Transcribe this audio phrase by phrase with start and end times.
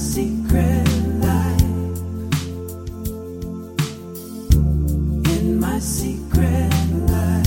[0.00, 0.88] secret
[1.20, 1.60] life.
[5.28, 6.72] In my secret
[7.06, 7.46] life.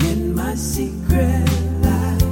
[0.00, 1.48] In my secret
[1.84, 2.22] life.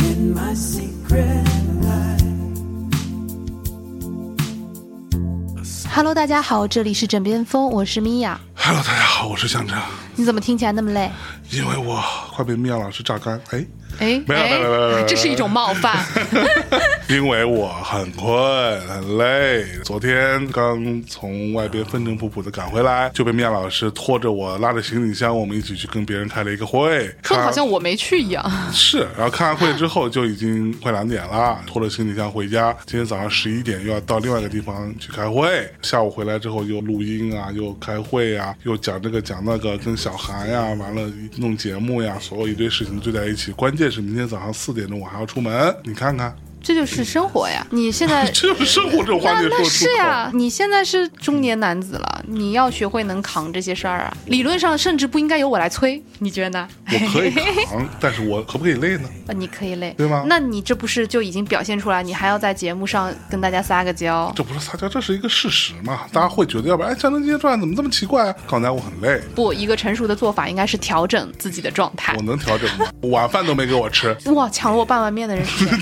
[0.00, 1.44] In my secret
[1.82, 2.24] life.
[5.90, 8.40] Hello，大家好，这里是枕边风，我是米娅。
[8.66, 9.78] Hello，大家好，我是向正。
[10.16, 11.10] 你怎么听起来那么累？
[11.50, 12.02] 因为我
[12.34, 13.62] 快被米娅老师榨干，哎，
[13.98, 16.02] 哎没有没有没有没有没有这是一种冒犯。
[17.08, 18.32] 因为我很困
[18.88, 28.42] 很累，昨天刚从外边风尘仆仆的赶回来，就被面老师拖着我拉着行李箱，我们一起去跟别人开了一个会，说的好像我没去一样。
[28.72, 32.74] 是，然后开完会之后就已经快两点了，拖着行李箱回家。
[32.86, 43.52] 今天早上十一点又要到另外一个地方去开会，下午回来之后又录音啊，又开会啊，又讲这个讲那个，跟小韩呀，完了弄节目呀，所有一堆事情堆在一起。
[43.52, 46.34] 关键是明天早上四点钟我还要出门，你看看，
[46.64, 47.64] 这就是生活呀！
[47.70, 49.68] 你现在 这就是生活这种话那那题说出口。
[49.68, 54.16] 是呀，你现在是中年男子了，你要学会能扛这些事儿啊。
[54.26, 56.68] 理论上甚至不应该由我来催，你觉得呢？
[56.90, 57.30] 我可以
[57.66, 59.08] 扛， 但是我可不可以累呢？
[59.26, 64.32] 呃你可以累，对吗那你这不是就已经表现出来，你还要在节目上跟大家撒个娇？
[64.34, 66.00] 这不是撒娇，这是一个事实嘛？
[66.12, 68.34] 大家会觉得，要不然哎，江南今天状态怎么这么奇怪啊？
[68.46, 72.22] 刚才我很累，不，一个成熟的做法应该是调整自己的状态我。
[72.22, 72.86] 能调整吗？
[73.10, 75.76] 晚饭都没给我吃，哇，抢了我半碗面的人是谁？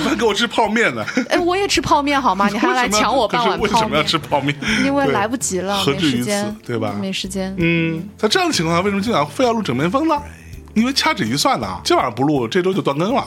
[0.00, 1.04] 晚饭给我吃泡面呢。
[1.28, 2.48] 哎，我也吃泡面好吗？
[2.52, 4.02] 你还要来抢我半碗为什么要？
[4.02, 4.54] 吃泡面？
[4.84, 6.94] 因为来不及了，没何至于此时间，，对吧？
[7.00, 7.54] 没时间。
[7.58, 10.14] 嗯，在这样的情况下，为什么今晚非要录枕边风呢？
[10.74, 13.26] 因为掐指一算呢，今晚上不录，这周就断更了。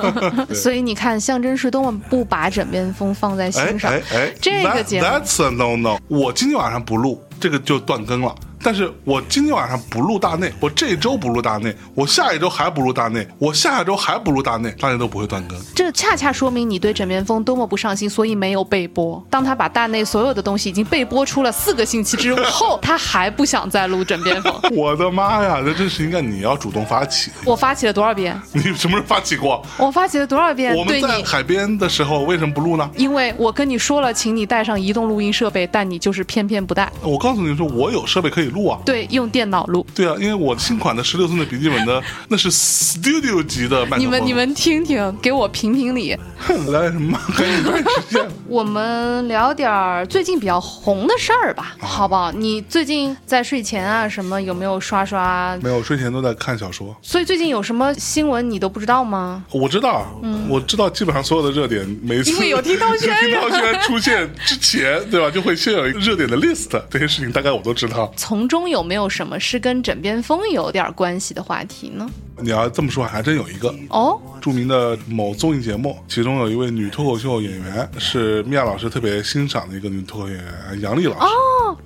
[0.54, 3.92] 所以你看，象征是多么不把枕边风放在哎心上。
[3.92, 5.98] 哎哎，这个节目 That- That's a no no。
[6.08, 8.34] 我今天晚上不录，这个就断更了。
[8.68, 15.58] 但是我今天晚上不录大内，我这周不录大内，我下一周还不录大内，我下下周还不录大内，大内都不会断更。
[15.74, 19.24] 这恰恰说明你对枕边风多么不上心，所以没有被播。
[19.30, 24.52] 当他把大内所有的东西已经被播出了四个星期之后， 他还不想再录枕边风。
[24.76, 27.30] 我的妈呀，这真是应该你要主动发起。
[27.46, 28.38] 我发起了多少遍？
[28.52, 29.64] 你什么时候发起过？
[29.78, 30.76] 我发起了多少遍？
[30.76, 32.90] 我，们在海边的时候为什么不录呢？
[32.96, 36.92] 因为我跟你说了，请你带上移动录音设备，但你就是偏偏不带。
[37.00, 38.80] 我告诉你说，我有设备可以录啊。
[38.84, 39.86] 对，用电脑录。
[39.94, 44.00] 对啊，因为我新款的十六寸的笔记本的 那是 Studio 级的麦克风。
[44.00, 46.16] 你们你们听听，给我评评理。
[46.38, 47.18] 哼来什么？
[48.46, 52.32] 我们聊点儿最近比较红的事儿吧，好不好？
[52.32, 55.56] 你最近在睡前啊什么有没有刷刷？
[55.62, 56.96] 没有，睡前都在看小说。
[57.02, 59.44] 所以最近有什么新闻你都不知道吗？
[59.52, 68.10] 我知道，嗯我知道基本上所有的热点，每次嗯因为有听涛轩有听涛轩出现之前，对吧，就会先有一个热点的 list，这些事情大概我都知道。
[68.16, 72.06] 从中有没有什么是跟枕边风有点关系的话题呢？
[72.40, 81.24] 你要这么说，还真有一个哦，著名的某综艺节目，其中有一位女脱口秀演员是米娅老师特别欣赏的一个女脱口秀演员杨丽老师。
[81.24, 81.28] 哦，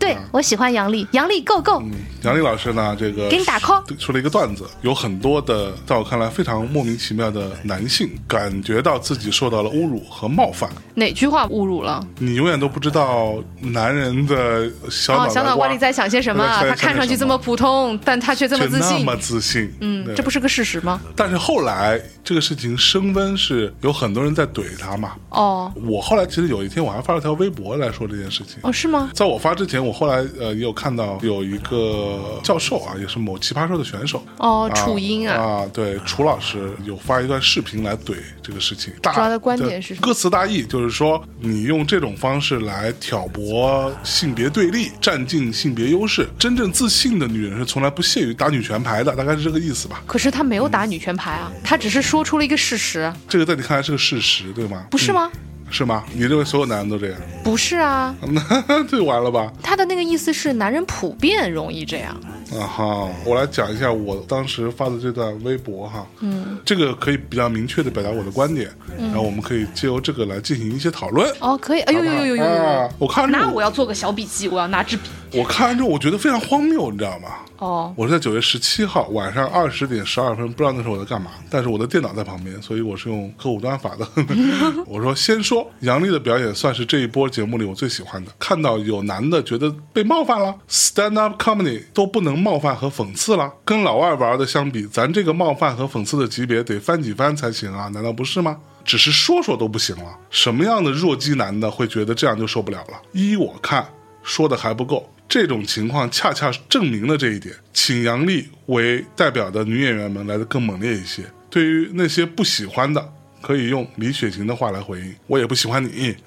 [0.02, 1.80] 对、我喜欢杨笠，杨笠 go go，、
[2.22, 10.68] 杨丽老师呢，这个给你打 call 说了一个段子，有很多的在我看来非常莫名其妙的男性感觉到自己受到了侮辱和冒犯。
[10.94, 12.04] 哪句话侮辱了？
[12.18, 16.44] 你永远都不知道男人的小脑哦，小脑瓜里在想些什么？
[16.60, 19.16] 在他看上去这么普通，但他却这么自信却那么。
[19.16, 21.00] 自信，嗯，这不是个事实吗？
[21.14, 25.12] 但是后来这个事情升温，是有很多人在怼他嘛。
[25.28, 28.56] 哦我后来其实有一天我还发了条微博来说这件事情。
[28.62, 29.10] 哦，是吗？
[29.14, 50.02] 在我发之前，我后来呃也有看到有一个教授啊，也是某奇葩说的选手哦，楚英啊，啊，对，楚老师有发一段视频来怼这个事情，大主要的观点是什么歌词大意就是说，你用这种方式来挑拨性别对立，占尽性别优势，真正自信的女人是从来不屑于打女权牌的，大概是这个意思吧？
[50.06, 54.86] 可是他没有打女权牌啊，他只是说出了一个事实，这个在你看来是个事实，对吗？
[54.90, 55.30] 不是吗？
[55.72, 56.04] 是吗？
[56.12, 57.18] 你认为所有男人都这样？
[57.42, 59.50] 不是啊， 那这完了吧？
[59.62, 62.14] 他的那个意思是男人普遍容易这样。
[62.58, 71.32] 啊哈，我来讲一下我当时发的这段微博哈，嗯，这个可以比较明确的表达我的观点，然后我们可以借由这个来进行一些讨论。
[71.40, 72.90] 哦，可以，哎呦呦呦呦呦！
[72.98, 75.04] 我看那我要做个小笔记，我要拿支笔。
[75.34, 77.28] 我看完之后，我觉得非常荒谬，你知道吗？
[77.58, 84.06] 哦，我是在九月十七号晚上二十点十二分，不知道那时候我在干嘛，但是我的电脑在旁边，所以我是用客户端发的。
[84.86, 98.58] 我说先说杨笠的表演算是这一波节目里我最喜欢的，看到有男的觉得被冒犯了，stand up comedy 都不能冒犯和讽刺了，跟老外玩的相比，咱这个冒犯和讽刺的级别得翻几番才行啊，难道不是吗？
[98.84, 103.00] 只是说说都不行了，什么样的弱鸡男的会觉得这样就受不了了？
[103.12, 103.86] 依我看，
[104.24, 105.08] 说的还不够。
[105.28, 111.22] 这种情况恰恰证明了这一点，请杨笠为代表的女演员们来的更猛烈一些。
[111.48, 116.16] 对于那些不喜欢的，可以用李雪琴的话来回应：“我也不喜欢你。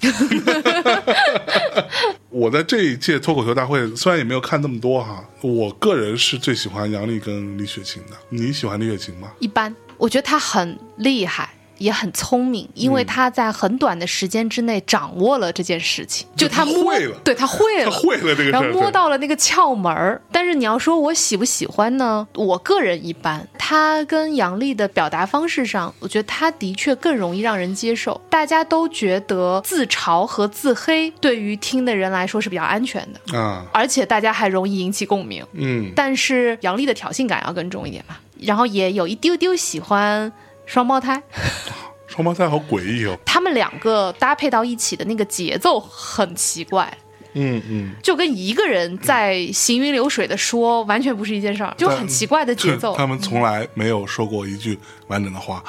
[2.36, 8.16] 我在这一届脱口秀大会虽然也没有看那么多哈，我个人是最喜欢杨笠跟李雪琴的。
[8.28, 9.32] 你喜欢李雪琴吗？
[9.38, 11.55] 一般，我觉得她很厉害。
[11.78, 20.20] 也很聪明，因为他在很短的时间之内掌握了这件事情，就他摸会了对他会了，他会了这个事然后摸到了那个窍门儿。
[20.30, 22.26] 但是你要说我喜不喜欢呢？
[22.34, 23.46] 我个人一般。
[23.58, 28.20] 他跟杨笠的表达方式上，我觉得他的确更容易让人接受。
[28.30, 35.44] 大家都觉得自嘲和自黑对于听的人来说是比较安全的，啊，而且大家还容易引起共鸣。
[35.52, 40.32] 嗯，但是杨笠的挑衅感要更重一点吧，然后也有一丢丢喜欢
[40.66, 41.22] 双胞胎。
[42.06, 43.16] 双胞胎好诡异哦。
[43.24, 46.96] 他们两个搭配到一起的那个节奏很奇怪，
[47.36, 54.78] 嗯嗯，就跟一个人在行云流水的说完全不是一件事儿，就很奇怪的节奏， 他们从来没有说过一句
[55.08, 55.62] 完整的话。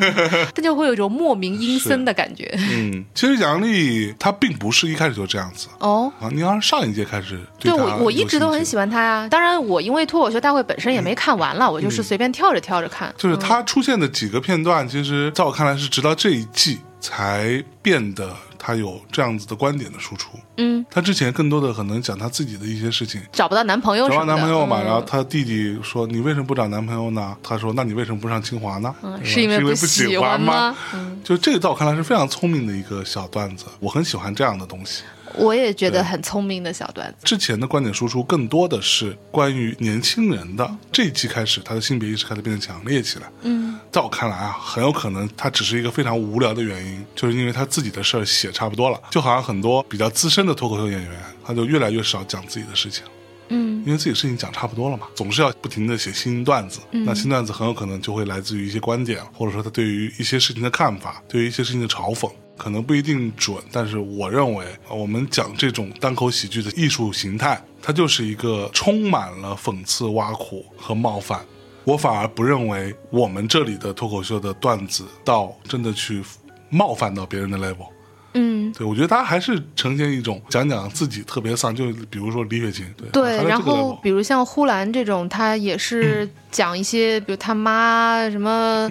[0.54, 2.54] 他就会有一种莫名阴森的感觉。
[2.72, 8.66] 嗯，其实杨笠他并不是一开始就这样子哦，啊，你要是上一届开始对她我我一直都很。
[8.66, 9.28] 喜欢他呀。
[9.30, 13.14] 当然，我因为脱口秀大会本身也没看完了，我就是随便跳着跳着看。
[13.16, 20.30] 就是他出现的几个片段，其实在我看来是直到这一季才变得他有这样子的观点的输出。
[20.56, 28.94] 嗯，他之前更多的可能讲他自己的一些事情，找不到男朋友找不到男朋友嘛，嗯然后他弟弟说：“你为什么不找男朋友呢？”他说：“那你为什么不上清华呢？
[29.02, 30.76] 嗯是因为不不喜欢欢吗？
[30.94, 35.02] 嗯就这个在我看来是非常聪明的一个小段子，我很喜欢这样的东西。
[35.36, 37.26] 我也觉得很聪明的小段子。
[37.26, 43.30] 之前的观点输出更多的是关于年轻人的，这一期开始他的性别意识开始变得强烈起来。
[43.42, 51.12] 嗯，在我看来啊，很有可能他只是一个非常无聊的原因，就是因为他自己的事儿写差不多了，就好像很多比较资深的脱口秀演员，
[51.44, 53.04] 他就越来越少讲自己的事情。
[53.48, 56.80] 嗯因为自己事情讲差不多了嘛，总是要不停的写新段子。
[56.90, 63.56] 那新段子很有可能就会来自于一些观点，或者说他对于一些事情的看法，对于一些事情的嘲讽，可能不一定准。
[63.70, 71.44] 但是我认为，我们讲这种单口喜剧的艺术形态，它就是一个充满了讽刺、挖苦和冒犯。
[71.84, 76.22] 我反而不认为我们这里的脱口秀的段子到真的去
[76.68, 77.86] 冒犯到别人的 level。
[78.36, 88.88] 嗯，对，我觉得他还是呈现一种讲讲自己特别丧，就比如说李雪琴，对对然后比如像呼兰这种，他也是讲一些，比如他妈什么。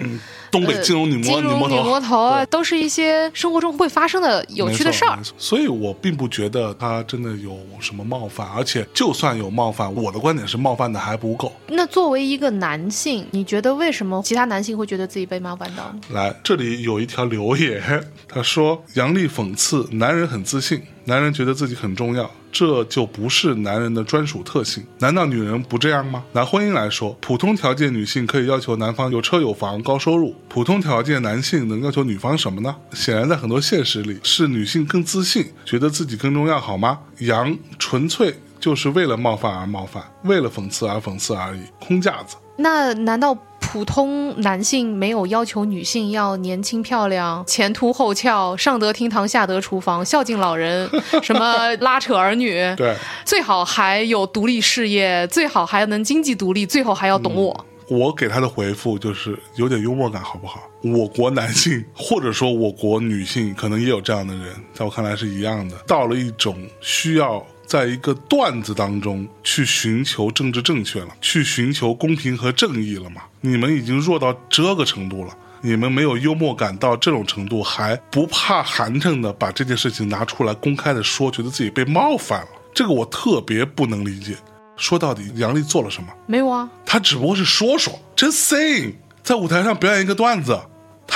[0.48, 5.18] 东北金融女魔、女魔头，啊，都是一些生活中会发生的有趣的事儿。
[5.36, 11.52] 所以我并不觉得他真的有什么冒犯，而且就算有冒犯，我的观点是冒犯的还不够。
[11.66, 16.00] 那作为一个男性，你觉得为什么其他男性会觉得自己被冒犯到呢？
[16.10, 17.82] 来，这里有一条留言，
[18.26, 24.82] 他说杨笠讽刺男人很自信，男人觉得自己很重要，这就不是男人的专属特性。
[24.98, 26.24] 难道女人不这样吗？
[26.32, 32.74] 拿婚姻来说，普通条件女性可以要求男方有车有房高收入，普通条件男性能要求女方什么呢？
[32.94, 36.98] 显然，在很多现实里，是女性更自信，觉得自己更重要，好吗？
[37.18, 42.36] 杨纯粹就是为了冒犯而冒犯，为了讽刺而讽刺而已，空架子。
[42.58, 43.36] 那难道
[43.76, 50.88] 普通男性没有要求女性要年轻漂亮、前凸后翘、上得厅堂、下得厨房、孝敬老人，
[51.22, 52.54] 什么拉扯儿女？
[52.74, 52.96] 对。
[53.26, 57.66] 最好还有独立事业，最好还能经济独立，最后还要懂我。
[57.88, 60.62] 我给他的回复就是有点幽默感，好不好？
[60.82, 65.76] 我国男性或者说我国女性可能也有这样的人，在我看来是一样的。
[65.86, 73.22] 到了一种需要在一个段子当中去寻求政治正确了，去寻求公平和正义了嘛？
[73.40, 75.36] 你们已经弱到这个程度了。
[75.62, 84.36] 你们没有幽默感到这种程度，还不怕寒碜的把这件事情拿出来公开的说，觉得自己被冒犯了，这个我特别不能理解。
[84.76, 86.08] 说到底，杨笠做了什么？
[86.26, 88.92] 没有啊，他只不过是说说，just saying，
[89.24, 90.60] 在舞台上表演一个段子，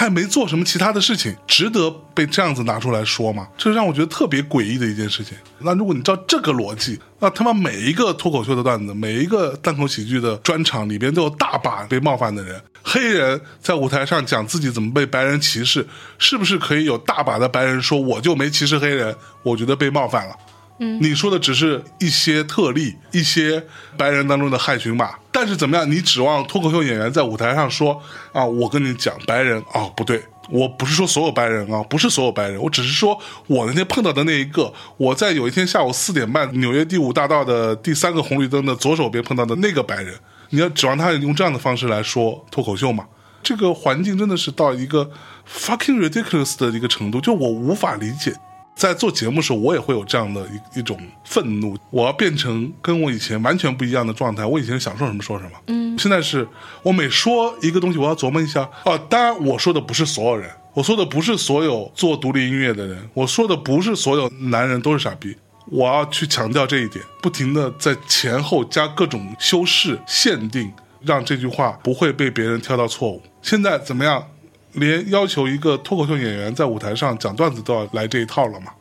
[0.01, 3.47] 他也没做什么其他的事情，值得被这样子拿出来说吗？
[3.59, 5.37] 这让我觉得特别诡异的一件事情。
[5.59, 12.59] 那如果你照这个逻辑，那他妈每一个脱口秀的段子，每一个单口喜剧的专场里边都有大把被冒犯的人。
[12.83, 19.15] 黑人在舞台上讲自己怎么被白人歧视，是不是可以有大把的白人说我就没歧视黑人？
[19.43, 20.35] 我觉得被冒犯了。
[20.81, 23.63] 你说的只是一些特例，一些
[23.99, 25.21] 白人当中的害群吧。
[25.31, 25.91] 但是怎么样？
[25.91, 40.15] 你指望脱口秀演员在舞台上说啊，我跟你讲，白人啊、不对，我不是说所有白人啊，不是所有白人，我只是说我那天碰到的那一个，我在有一天下午四点半，纽约第五大道的第三个红绿灯的左手边碰到的那个白人，
[40.49, 43.05] 你要指望他用这样的方式来说脱口秀吗？
[43.43, 45.11] 这个环境真的是到一个
[45.47, 48.35] fucking ridiculous 的一个程度，就我无法理解。
[48.75, 54.45] 在做节目时，我也会有这样的一一种愤怒，我要变成跟我以前完全不一样的状态。
[54.45, 56.47] 我以前想说什么说什么，嗯，现在是
[56.83, 58.69] 我每说一个东西，我要琢磨一下。
[58.85, 65.37] 哦、当然我说的不是所有人，我说的不是所有做独立音乐的人，我说的不是所有男人都是傻逼。
[65.67, 70.73] 我要去强调这一点，不停的在前后加各种修饰、限定，
[71.03, 73.23] 让这句话不会被别人挑到错误。
[73.43, 74.27] 现在怎么样？
[74.73, 78.73] 连要求一个脱口秀演员在舞台上讲段子都要来这一套了嘛？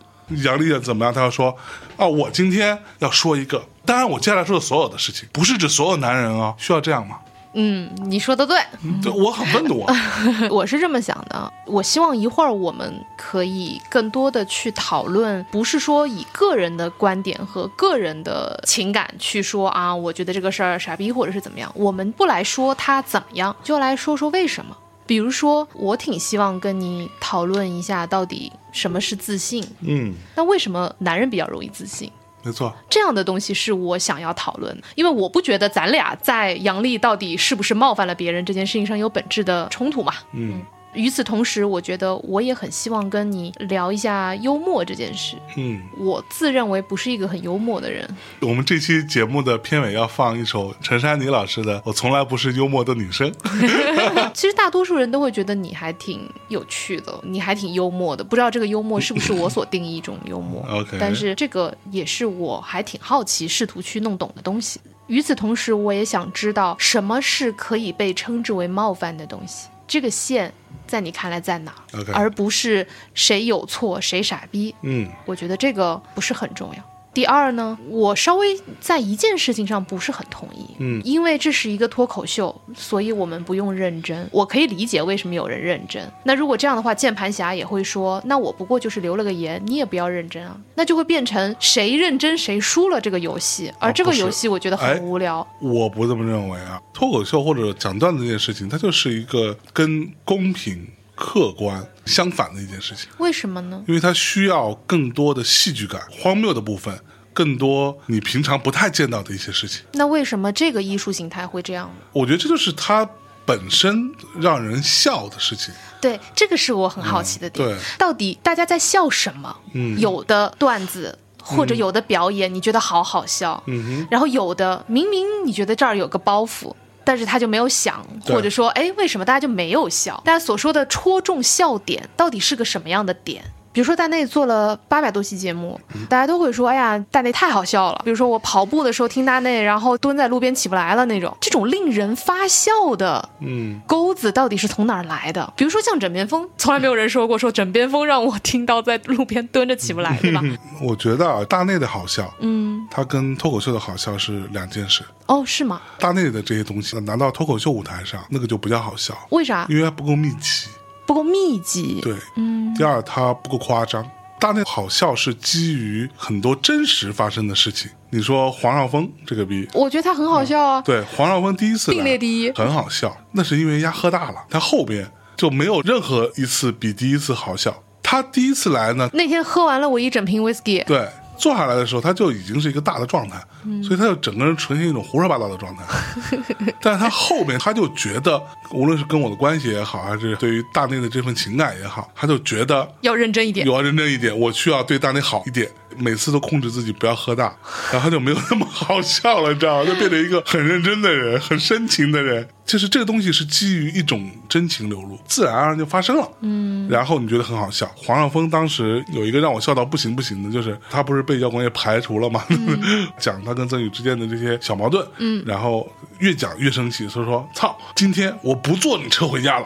[0.44, 1.14] 杨丽怎么样？
[1.14, 1.56] 他要说
[1.98, 7.18] 啊，我今天要说一个，当然我接下来说的所有的事情，不是指所有男人啊，需要这样吗？
[7.54, 8.62] 嗯，你说的对，
[9.02, 9.96] 对我很愤怒啊！
[10.52, 11.52] 我是这么想的。
[11.66, 21.72] 我希望一会儿我们可以更多的去讨论，不是说以个人的观点和个人的情感去说啊，我觉得这个事儿傻逼或者是怎么样。
[21.74, 24.78] 我们不来说他怎么样，就来说说为什么。
[25.10, 29.68] 比如说，我挺希望跟你讨论一下，到底什么是自信？
[29.82, 32.12] 嗯，那为什么男人比较容易自信？
[32.44, 40.14] 没错，这样的东西是我想要讨论的，因为我不觉得咱俩在杨笠到底是不是冒犯了别人这件事情上有本质的冲突嘛。
[40.34, 40.62] 嗯
[40.94, 45.38] 与此同时，我觉得我也很希望跟你聊一下幽默这件事。
[45.56, 48.08] 嗯，我自认为不是一个很幽默的人，
[48.42, 53.32] 我们这期节目的片尾要放一首陈珊妮老师的《我从来不是幽默的女生》。
[54.34, 58.24] 其实大多数人都会觉得你还挺有趣的，你还挺幽默的。
[58.24, 64.80] 不知道这个幽默是不是我所定义一种幽默 OK 但是这个也是我还挺好奇、试图去弄懂的东西。
[65.08, 70.54] 与此同时，我也想知道什么是可以被称之为冒犯的东西，这个线
[70.90, 71.74] 在你看来在哪
[72.14, 74.74] 而不是谁有错谁傻逼。
[74.82, 76.84] 嗯我觉得这个不是很重要。
[77.14, 78.48] 第二呢，我稍微
[78.80, 84.28] 在一件事情上不是很同意，嗯因为这是一个脱口秀，所以我们不用认真。
[84.32, 86.02] 我可以理解为什么有人认真。
[86.24, 95.46] 那如果这样的话，键盘侠也会说，那我不过就是留了个言，你也不要认真啊，那就会变成谁认真谁输了这个游戏，而这个游戏我觉得哎很无聊。
[95.60, 96.80] 我不这么认为啊。
[96.94, 100.86] 脱口秀或者讲段子这件事情，它就是一个跟公平、
[101.20, 103.10] 客观相反的一件事情。
[103.18, 103.84] 为什么呢？
[103.90, 106.98] 因为它需要更多的戏剧感、荒谬的部分，
[107.34, 109.84] 更多你平常不太见到的一些事情。
[109.92, 112.06] 那为什么这个艺术形态会这样呢？
[112.14, 113.08] 我觉得这就是它
[113.46, 114.10] 本身
[114.40, 115.74] 让人笑的事情。
[116.00, 117.68] 对，这个是我很好奇的点。
[117.68, 119.54] 对到底大家在笑什么？
[119.74, 123.62] 嗯有的段子或者有的表演，你觉得好好笑，
[124.10, 126.74] 然后有的明明你觉得这儿有个包袱。
[127.10, 130.22] 但是他就没有想，或者说，哎，为什么大家就没有笑？
[130.24, 133.44] 大家所说的戳中笑点，到底是个什么样的点？
[133.80, 138.02] 比如说大内做了八百多期节目，嗯大家都会说，哎呀，大内太好笑了。
[138.04, 145.54] 比如说我跑步的时候听大内，然后蹲在路边起不来了那种，这种令人发笑的嗯，钩子到底是从哪儿来的？
[145.56, 150.44] 比如说像枕边风，从来没有人说过说枕边风让我听到在路边蹲着起不来， 对吧？
[150.82, 155.06] 我觉得啊，大内的好笑，嗯，它跟脱口秀的好笑是两件事。
[155.28, 155.80] 哦，是吗？
[155.98, 160.68] 大内的这些东西拿到脱口秀舞台上，那个就不叫好笑，为啥因为它不够密集。
[161.10, 162.00] 不够密集？
[162.04, 164.08] 对，嗯，第二，它不够夸张。
[164.40, 167.90] 大内好笑是基于很多真实发生的事情。
[168.12, 170.80] 你说黄少峰这个逼，我觉得他很好笑啊。
[170.84, 177.82] 对黄少峰第一次并列第一很好笑，那是因为丫喝大了，他后边就没有任何一次比第一次好笑。
[178.04, 183.42] 他第一次来呢，那天喝完了我一整瓶 whisky，对，坐下来的时候他就已经是一个大的状态，
[183.82, 185.84] 所以他就整个人呈现一种胡说八道的状态。
[186.82, 188.42] 但是他后面他就觉得，
[188.72, 193.74] 无论是跟我的关系也好，还是对于大内的这份情感也好，他就觉得要认真一点有。
[193.74, 195.70] 要认真一点，我需要对大内好一点，
[196.00, 197.56] 每次都控制自己不要喝大，
[197.92, 199.86] 然后他就没有那么好笑了，你知道吗？
[199.86, 202.48] 就变成一个很认真的人，很深情的人。
[202.66, 206.30] 就是这个东西是基于一种真情流露，自然而然就发生了。
[206.42, 207.90] 嗯，然后你觉得很好笑。
[207.96, 212.44] 黄少峰当时有一个让我笑到不行不行的，就是他不是被摇滚乐排除了吗？
[213.18, 215.04] 讲他跟曾宇之间的这些小矛盾。
[215.18, 219.66] 嗯，然后越讲越生气，所以说操，今天我不坐你车回家了。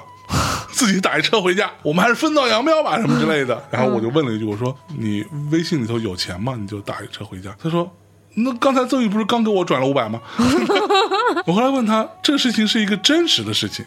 [0.74, 3.64] 自己打一车回家，我们还是分道扬镳吧，什么之类的。
[3.70, 6.56] 然后我就问了一句，我说：“你微信里头有钱吗？
[6.60, 7.90] 你就打一车回家。”他说
[8.36, 10.20] ：“那刚才曾宇不是刚给我转了五百吗？”
[11.46, 13.86] 我后来问他，这个事情是一个真实的事情，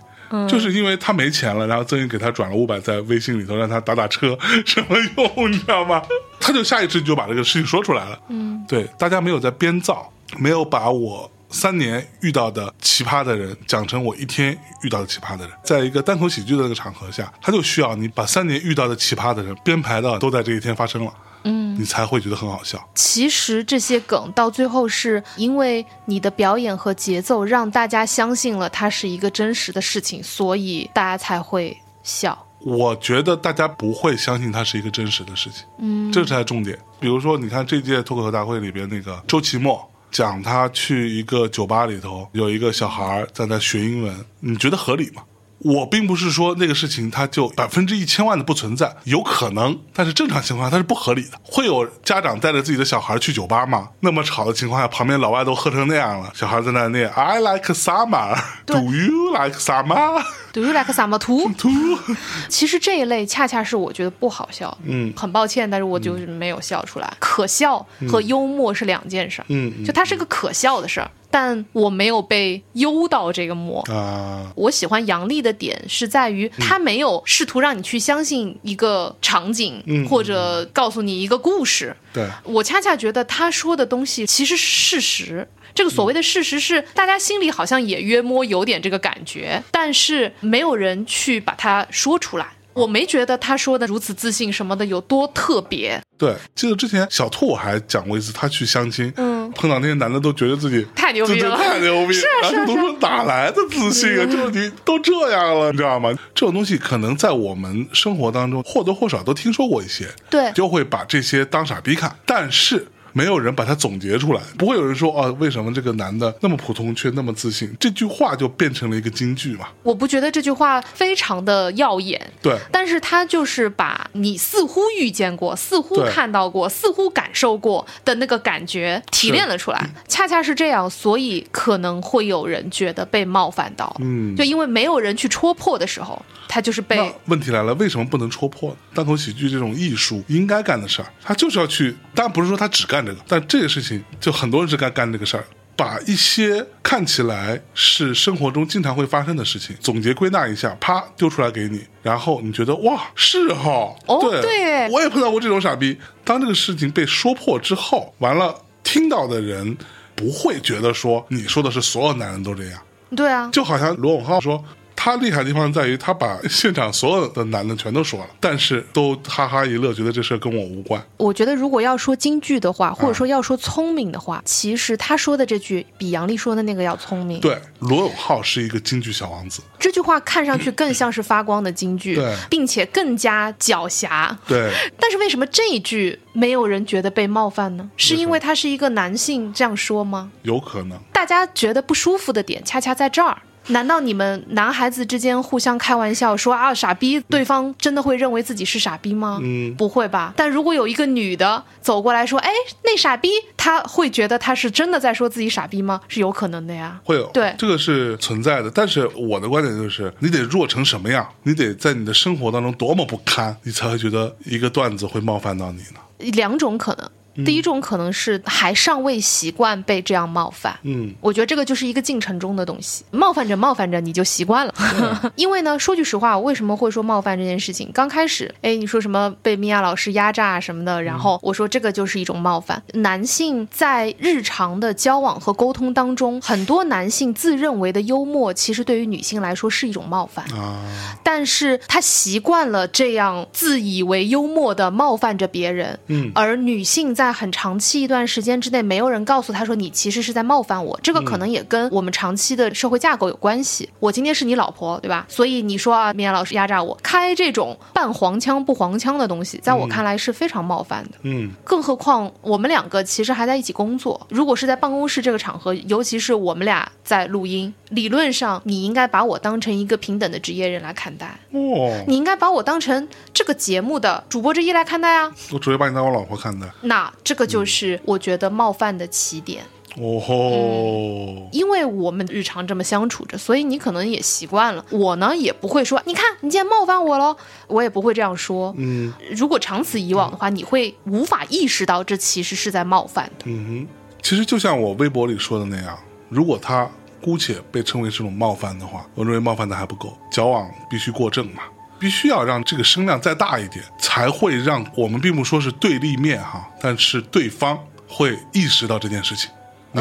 [0.48, 5.50] 就是因为他没钱了，然后曾宇给他转了五百，在微信里头让他打打车，什么用？
[5.50, 6.00] 你知道吗？
[6.38, 8.18] 他就下意识就把这个事情说出来了。
[8.28, 11.30] 嗯，对，大家没有在编造，没有把我。
[11.56, 21.12] 三年遇到的奇葩的人讲成我一天遇到的奇葩的人，在一个单口喜剧的那个场合下，他就需要你把三年遇到的奇葩的人编排到都在这一天发生了，
[21.44, 22.86] 嗯，你才会觉得很好笑。
[22.94, 32.46] 其实这些梗到最后是因为你的表演和节奏让大家相信了它是一个真实的事情，所以大家才会笑。
[32.60, 36.78] 我觉得大家不会相信它是一个真实的事情，嗯，这才是重点。
[37.00, 39.90] 比如说，你看这届脱口秀大会里边那个周奇墨。
[40.16, 45.22] 讲他去一个酒吧里头，有一个小孩儿在那学英文，你觉得合理吗？
[45.58, 51.38] 我并不是说那个事情它就百分之一千万的不存在，有可能，但是正常情况下它是不合理的。
[51.42, 53.90] 会有家长带着自己的小孩去酒吧吗？
[54.00, 60.24] 那么吵的情况下，旁边老外都喝成那样了，小孩在那念 I like summer，Do you like summer？
[60.56, 61.68] 对于 like 萨摩图，图，
[62.48, 64.74] 其实这一类恰恰是我觉得不好笑。
[64.86, 67.14] 嗯很抱歉，但是我就是没有笑出来。
[67.18, 73.82] 可笑和幽默是两件事儿，嗯嗯就它是个可笑的事儿，但我没有被幽到这个默。
[73.92, 81.94] 啊，我喜欢杨笠的点是在于，他没有试图让你去相信一个场景，嗯或者告诉你一个故事。
[82.14, 85.46] 对，我恰恰觉得他说的东西其实是事实。
[85.76, 92.48] 这个所谓的事实是，大家心里好像也约摸有点这个感觉，但是没有人去把它说出来。
[92.72, 104.26] 我没觉得他说的如此自信什么的有多特别，对，记得之前小兔我还讲过一次，他去相亲，嗯，碰到那些男的都觉得自己太牛逼了太牛逼，是啊是啊是都说哪来的自信啊？
[104.26, 106.12] 就是你都这样了，你知道吗？
[106.34, 112.86] 这种东西可能在我们生活当中或多或少都听说过一些，对就会把这些当傻逼看，但是。
[113.16, 117.74] 没有人把它总结出来，不会有人说啊，为什么这个男的那么普通却那么自信？
[117.80, 119.68] 这句话就变成了一个金句嘛？
[119.82, 129.90] 我不觉得这句话非常的耀眼，对，但是他就是把你似乎遇见过、似乎看到过、似乎感受过的那个感觉提炼了出来。
[130.06, 133.96] 恰恰是这样，所以可能会有人觉得被冒犯到。
[134.00, 138.76] 嗯就因为没有人去戳破的时候，他就是被问题来了，为什么不能戳破呢？
[138.92, 145.44] 单口喜剧这种艺术应该干的事儿，他就是要去，当然不是说他只干这个，但这个事情就很多人是该干这个事儿。
[145.78, 155.94] 把一些看起来是生活中经常会发生的事情总结归纳一下，啪丢出来给你，然后你觉得哇是哈，哦对，对我也碰到过这种傻逼。
[156.24, 159.76] 当这个事情被说破之后，完了，听到的人
[160.14, 162.80] 不会觉得说你说的是所有男人都这样，
[163.14, 164.64] 对啊，就好像罗永浩说，
[165.06, 171.00] 他厉害的地方在于他把现场所有的男的全都说了，但是都哈哈一乐，觉得这事儿跟我无关。
[171.16, 177.38] 我觉得如果要说京剧的话，或者啊说要说聪明的话，其实他说的这句比杨笠说的那个要聪明。
[177.38, 184.36] 对，罗永浩是一个京剧小王子，这句话看上去更像是发光的京剧对，并且更加狡黠。
[184.48, 187.88] 对，但是为什么这一句没有人觉得被冒犯呢？
[187.96, 190.32] 是因为他是一个男性这样说吗？
[190.42, 190.98] 有可能。
[191.12, 193.38] 大家觉得不舒服的点恰恰在这儿。
[193.68, 199.38] 难道你们男孩子之间互相开玩笑说啊傻逼，对方真的会认为自己是傻逼吗？
[199.42, 200.32] 嗯不会吧。
[200.36, 202.50] 但如果有一个女的走过来说，哎，
[202.84, 206.00] 那傻逼，他会觉得他是真的在说自己傻逼吗？
[206.08, 207.00] 是有可能的呀。
[207.04, 216.00] 会有对这个是存在的，但是我的观点就是，你得弱成什么样，你得在你的生活当中多么不堪，你才会觉得一个段子会冒犯到你呢？
[216.32, 217.10] 两种可能。
[217.44, 224.74] 第一种可能是还尚未习惯被这样冒犯，嗯，我觉得这个就是一个进程中的东西，冒犯着冒犯着你就习惯了。
[225.36, 227.90] 因为呢，说句实话，我为什么会说冒犯这件事情？
[227.92, 232.82] 刚开始，哎，你说什么被米娅老师压榨什么的，然后我说这个就是一种冒犯。
[232.94, 240.44] 男性在日常的交往和沟通当中，很多男性自认为的幽默，其实对于女性来说是一种冒犯。
[240.52, 240.80] 啊，
[241.22, 253.88] 但是他习惯了这样自以为幽默的冒犯着别人，嗯而女性在很长期一段时间之内，没有人告诉他说你其实是在冒犯我，这个可能也跟我们长期的社会架构有关系。
[254.00, 255.26] 我今天是你老婆，对吧？
[255.28, 261.18] 所以你说啊，米娅老师压榨我，开这种半黄腔不黄腔的东西，在我看来是非常冒犯的。
[261.22, 264.26] 嗯更何况我们两个其实还在一起工作。
[264.30, 275.32] 如果是在办公室这个场合，尤其是我们俩在录音，理论上你应该把我当成一个平等的职业人来看待，哦，你应该把我当成这个节目的主播之一来看待啊。
[275.52, 276.66] 我只会把你当我老婆看待。
[276.82, 279.64] 那这个就是我觉得冒犯的起点。
[279.98, 284.84] 哦吼，因为我们日常这么相处着，所以你可能也习惯了。
[284.90, 287.34] 我呢也不会说，你看你今天冒犯我了，
[287.66, 288.74] 我也不会这样说。
[288.76, 293.46] 嗯如果长此以往的话，你会无法意识到这其实是在冒犯的。
[293.46, 293.88] 嗯哼，
[294.20, 295.98] 其实就像我微博里说的那样，
[296.28, 296.86] 如果他
[297.22, 301.62] 姑且被称为这种冒犯的话，我认为冒犯的还不够，矫枉必须过正嘛。
[302.06, 309.50] 必须要让这个声量再大一点，才会让我们并不说是对立面哈，但是对方会意识到这件事情。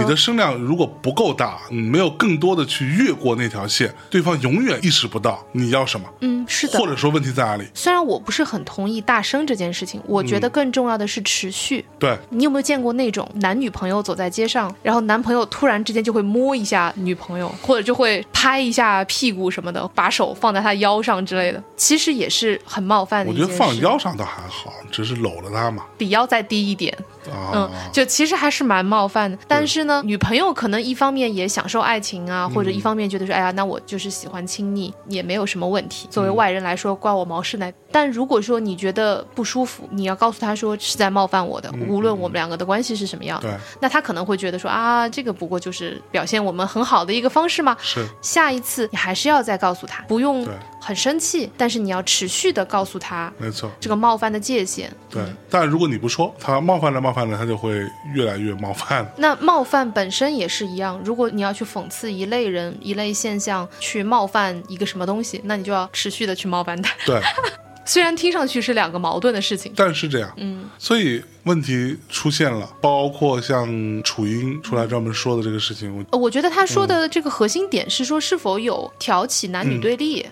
[0.02, 6.86] 你的声量如果不够大，你没有更多的去越过那条线，对方永远意识不到你要什么，嗯，是的或。
[6.86, 7.66] 者说问题在哪里。
[7.74, 11.84] 虽然我不是很同意大声这件事情，我觉得更重要的是持续。
[11.98, 21.62] 对，你有没有见过那种男女朋友走在街上，然后男朋友突然之间就会摸一下女朋友，或者就会拍一下屁股什么的，把手放在她腰上之类的？
[21.76, 23.38] 其实也是很冒犯的我。
[23.38, 25.86] 觉得放腰上倒还好，只是搂了他嘛。
[25.98, 27.15] 比腰再低一点，啊，
[27.54, 29.38] 嗯，就其实还是蛮冒犯的。
[29.48, 36.08] 但是呢，女朋友可能一方面也享受爱情啊，或者一方面觉得说，哎呀，那我就是喜欢亲昵，也没有什么问题。
[36.12, 37.72] 作为外人来说，关我毛事呢？
[37.96, 47.78] 但如果说你觉得不舒服，你要告诉他说是在冒犯我的，无论我们两个的关系是什么样，对，那他可能会觉得说啊，这个不过就是表现我们很好的一个方式嘛。
[47.80, 50.46] 是下一次你还是要再告诉他，不用
[50.82, 53.72] 很生气，但是你要持续的告诉他没错。
[53.80, 54.92] 这个冒犯的界限。
[55.10, 57.82] 对，但如果你不说，他冒犯了冒犯了，他就会
[58.14, 59.10] 越来越冒犯。
[59.16, 66.92] 那冒犯本身也是一样，如果你要去讽刺一类人、一类现象，去冒犯一个什么东西，那你就要持续的去冒犯他。
[67.06, 67.22] 对，
[67.86, 80.26] 虽然听上去是两个矛盾的事情，但是这样，嗯，所以问题出现了，包括像楚英出来专门说的这个事情，我呃我觉得他说的这个核心点是说是否有挑起男女对立。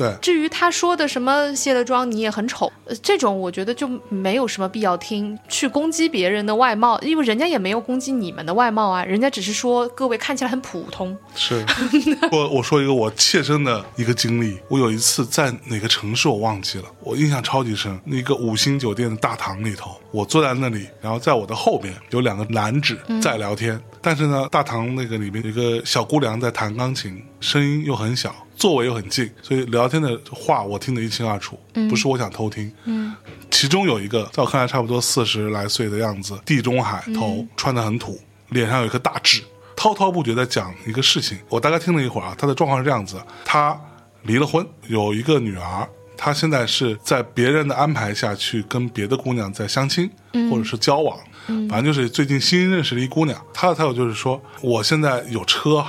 [0.00, 11.14] 对至于他说的什么卸了妆你也很丑，呃这种我觉得就没有什么必要听，去攻击别人的外貌，因为人家也没有攻击你们的外貌啊，人家只是说各位看起来很普通。
[11.34, 11.62] 是
[12.32, 28.34] 我我说一个我切身的一个经历，我有一次在哪个城市我忘记了，我印象超级深，一个五星酒店的大堂里头，我坐在那里，然后在我的后边有两个男子在聊天，但是呢，大堂那个里面有一个小姑娘在弹钢琴，声音又很小。
[28.60, 32.70] 座位又很近，所以聊天的话我听得一清二楚，不是我想偷听。
[32.84, 33.16] 嗯，
[33.50, 38.20] 其中有一个在我看来差不多四十来岁的样子，地中海头，穿得很土，
[38.50, 39.42] 脸上有一颗大痣，
[39.74, 41.38] 滔滔不绝地讲一个事情。
[41.48, 43.74] 我大概听了一会儿啊，他的状况是这样子：他
[44.24, 50.10] 离了婚，有一个女儿，他现在是在别人的安排下去跟别的姑娘在相亲，
[50.50, 53.42] 或者是交往，反正就是最近新认识了一姑娘。
[53.54, 55.82] 他的态度就是说，我现在有车，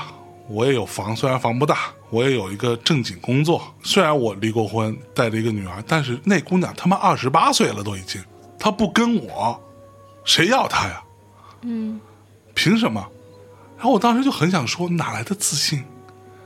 [0.52, 3.74] 我也有房，虽然房不大，我也有一个正经工作。
[3.84, 8.22] 虽然我离过婚，带着一个女儿，但是那姑娘他妈二十八岁了都已经，
[8.60, 9.60] 她不跟我，
[10.26, 11.02] 谁要她呀？
[11.62, 12.00] 嗯，
[12.54, 13.08] 凭什么？
[13.78, 15.84] 然后我当时就很想说，哪来的自信？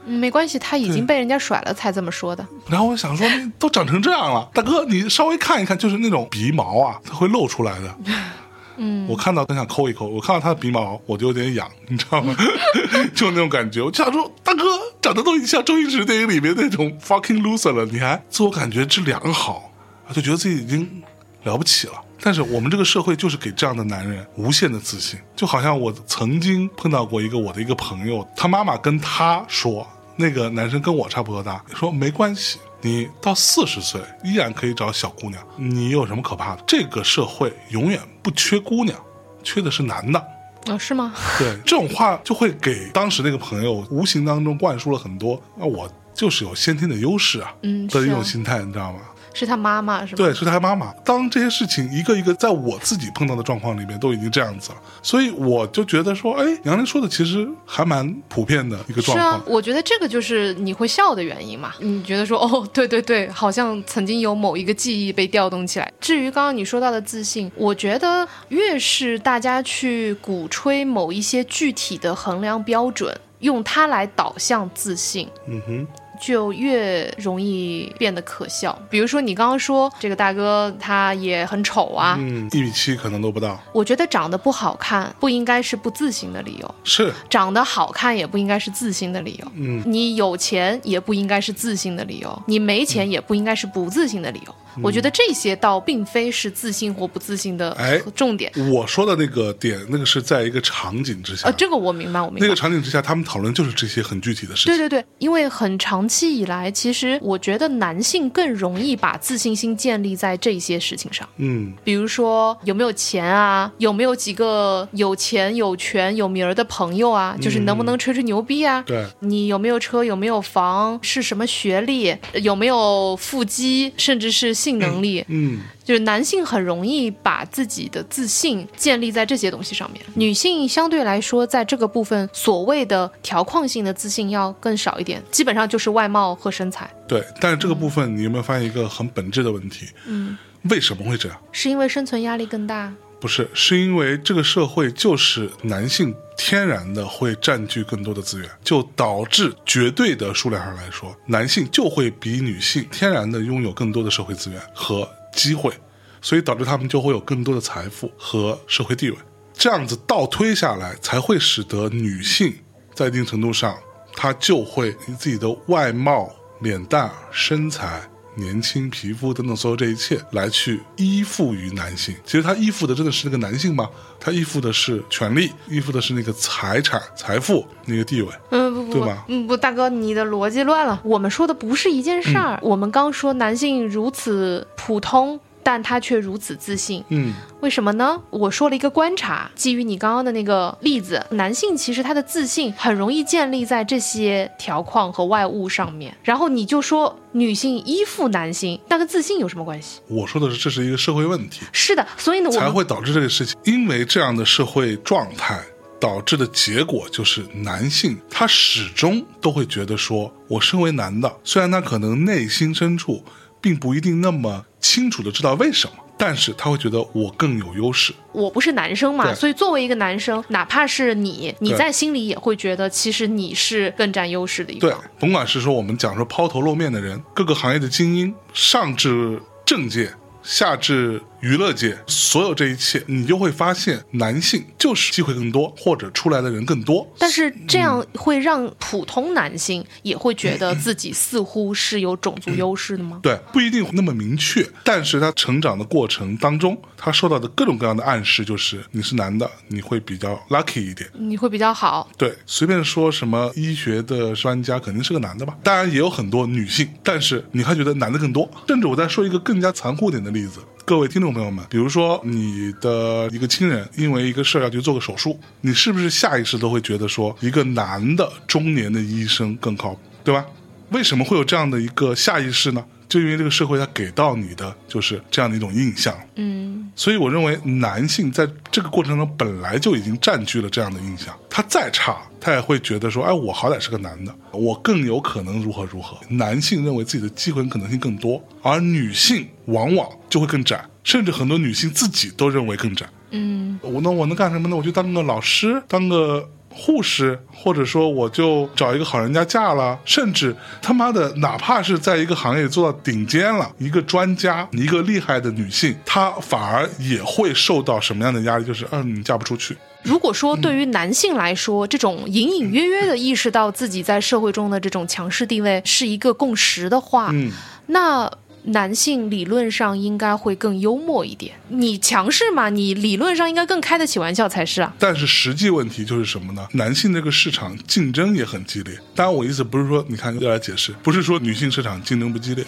[0.07, 2.45] 嗯没关系，她已经被人家甩了才这么说的。
[2.69, 7.95] 然后我想说，都长成这样了，大哥，你稍微看一看，就是那种鼻毛啊，它会露出来的。
[8.77, 12.35] 嗯，我看到很想抠一抠，我看到他的鼻毛，我就有点痒，你知道吗？
[13.15, 13.81] 就那种感觉。
[13.81, 14.63] 我就想说，大哥
[15.01, 19.71] 长得都已经像周星驰电影里面那种 fucking loser 了，你还自我感觉之良好，
[20.13, 21.03] 就觉得自己已经
[21.43, 21.93] 了不起了。
[22.21, 32.57] 但是我们这个社会就是给这样的男人无限的自信，就好像我曾经碰到过一个我的一个朋友，他妈妈跟他说，那个男生跟我差不多大，说没关系。
[32.85, 36.63] 你到四十岁依然可以找小姑娘，你有什么可怕的？
[36.67, 38.95] 这个社会永远不缺姑娘，
[39.41, 40.23] 缺的是男的。
[40.67, 41.11] 哦，是吗？
[41.39, 48.99] 对，这种话就会给当时那个朋友无形当中灌输了很多，啊，我就是有先天的优势啊，嗯的一种心态，你知道吗？
[49.35, 50.23] 是他妈妈是吧？
[50.23, 50.91] 对，是他妈妈。
[51.03, 59.31] 当这些事情一个一个在我自己碰到的状况里面都已经这样子了，所以我就觉得说，哎，杨林说的其实还蛮普遍的一个状况。
[59.31, 61.73] 是啊，我觉得这个就是你会笑的原因嘛。
[61.79, 65.91] 你觉得说，哦，对对对，好像曾经有某一个记忆被调动起来。
[65.99, 75.87] 至于刚刚你说到的自信，我觉得越是大家去鼓吹某一些具体的衡量标准，用它来导向自信，嗯哼，
[76.19, 78.77] 就越容易变得可笑。
[78.89, 86.75] 比如说你刚刚说这个大哥他也很丑啊，嗯，一米七可能都不到，我觉得长得不好看不应该是不自信的理由。
[86.83, 94.51] 是，长得好看也不应该是自信的理由，嗯，你有钱也不应该是自信的理由，你没钱也不应该是不自信的理由。
[94.51, 98.51] 嗯我觉得这些倒并非是自信或不自信的哎重点。
[98.71, 102.41] 我说的那个点，那个是在一个场景之下，呃，这个我明白，我明白。
[102.41, 104.73] 那个场景之下，他们讨论就是这些很具体的事情。
[104.73, 120.03] 对对对，因为很长期以来，其实我觉得男性更容易把自信心建立在这些事情上，嗯，比如说有没有钱啊，有没有几个有钱有权有名儿的朋友啊，就是能不能吹吹牛逼啊，对，你有没有车？
[120.03, 120.99] 有没有房？
[121.01, 122.15] 是什么学历？
[122.41, 123.93] 有没有腹肌？
[123.97, 125.23] 甚至是性能力？
[125.27, 136.89] 嗯，就是男性很容易把自己的自信建立在这些东西上面，女性相对来说在这个部分所谓的条框性的自信要更少一点，基本上就是外貌和身材。
[137.07, 137.23] 对。
[137.39, 139.85] 但是这个部分，你有没有发现一个很本质的问题？
[140.07, 140.35] 嗯，
[140.69, 141.37] 为什么会这样？
[141.51, 142.91] 是因为生存压力更大？
[143.19, 155.73] 不是，是因为这个社会就是男性天然的会占据更多的资源，就导致绝对的数量上来说，男性就会比女性天然的拥有更多的社会资源和机会，
[156.21, 159.17] 所以导致他们就会有更多的财富和社会地位。
[159.53, 162.53] 这样子倒推下来，才会使得女性
[162.93, 163.75] 在一定程度上，
[164.13, 168.07] 她就会以自己的外貌、脸蛋、身材。
[168.35, 172.15] 年轻皮肤等等，所有这一切来去依附于男性。
[172.25, 173.89] 其实他依附的真的是那个男性吗？
[174.19, 178.29] 他依附的是权利，依附的是那个财产、财富、那个地位。
[178.49, 180.99] 嗯，不不不对吧，嗯不，大哥，你的逻辑乱了。
[181.03, 182.59] 我们说的不是一件事嗯儿。
[182.61, 187.03] 我们刚说男性如此普通，但他却如此自信。
[187.09, 188.21] 嗯，为什么呢？
[188.29, 200.01] 我说了一个观察，基于你刚刚的那个例子，男性其实他的自信很容易建立在这些条框和外物上面，然后你就说女性依附男性，那跟自信有什么关系？
[200.07, 203.57] 我说的是这是一个社会问题，是的，所以呢，我才会导致这个事情。
[203.63, 205.59] 因为这样的社会状态
[205.99, 213.23] 导致的结果就是，男性他始终都会觉得说，我身为男的，虽然他可能内心深处
[213.59, 218.13] 并不一定那么清楚的知道为什么，但是他会觉得我更有优势。
[218.31, 237.07] 我不是男生嘛，所以作为一个男生，哪怕是你，你在心里也会觉得，其实你是更占优势的一对啊。，甭管是说我们讲说抛头露面的人，各个行业的精英，上至政界，下至娱乐界，所有这一切，你就会发现，男性就是机会更多，或者出来的人更多。
[237.19, 243.19] 但是这样会让普通男性也会觉得自己似乎是有种族优势的吗？
[243.21, 251.07] 对，不一定那么明确，但是他成长的过程当中，他受到的各种各样的暗示，就是你是男的，你会比较 lucky 一点。
[251.13, 252.09] 你会比较好。
[252.17, 258.49] 对，随便说什么医学的专家肯定是个男的吧，当然也有很多女性，但是你还觉得男的更多。
[258.67, 270.45] 甚至我再说一个更加残酷点的例子，各位听众朋友们，比如说你的一个亲人因为一个事儿要去做个手术，你是不是下意识都会觉得说一个男的中年的医生更靠谱，对吧？
[270.91, 272.85] 为什么会有这样的一个下意识呢？
[273.09, 286.17] 就因为这个社会它给到你的就是这样的一种印象，嗯，所以我认为男性在这个过程中本来就已经占据了这样的印象，他再差，他也会觉得说，哎，我好歹是个男的，我更有可能如何如何。
[286.29, 293.05] 男性认为自己的机会可能性更多，而女性往往就会更窄，甚至很多女性自己都认为更窄。
[293.31, 294.75] 嗯，我那我能干什么呢？
[294.75, 308.65] 我就当个老师，当个护士，或者说我就找一个好人家嫁了，甚至他妈的，哪怕是在一个行业做到顶尖了，一个专家，一个厉害的女性，她反而也会受到什么样的压力？
[308.65, 309.77] 就是，嗯，你嫁不出去。
[310.03, 317.49] 如果说对于男性来说，这种隐隐约约的意识到自己在社会中的这种强势地位是一个共识的话，嗯，
[317.87, 318.29] 那
[318.67, 321.55] 男性理论上应该会更幽默一点。
[321.69, 324.93] 你强势嘛，你理论上应该更开得起玩笑才是啊。
[324.99, 326.67] 但是实际问题就是什么呢？
[326.73, 328.97] 男性这个市场竞争也很激烈。
[329.13, 332.65] 当然，我意思不是说，你看要来解释，不是说女性市场竞争不激烈。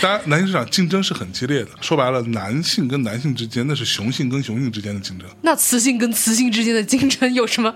[0.00, 1.68] 当然，男性市场竞争是很激烈的。
[1.80, 5.26] 说白了，男性跟男性之间那是雄性跟雄性之间的竞争。
[5.42, 7.74] 那雌性跟雌性之间的竞争有什么？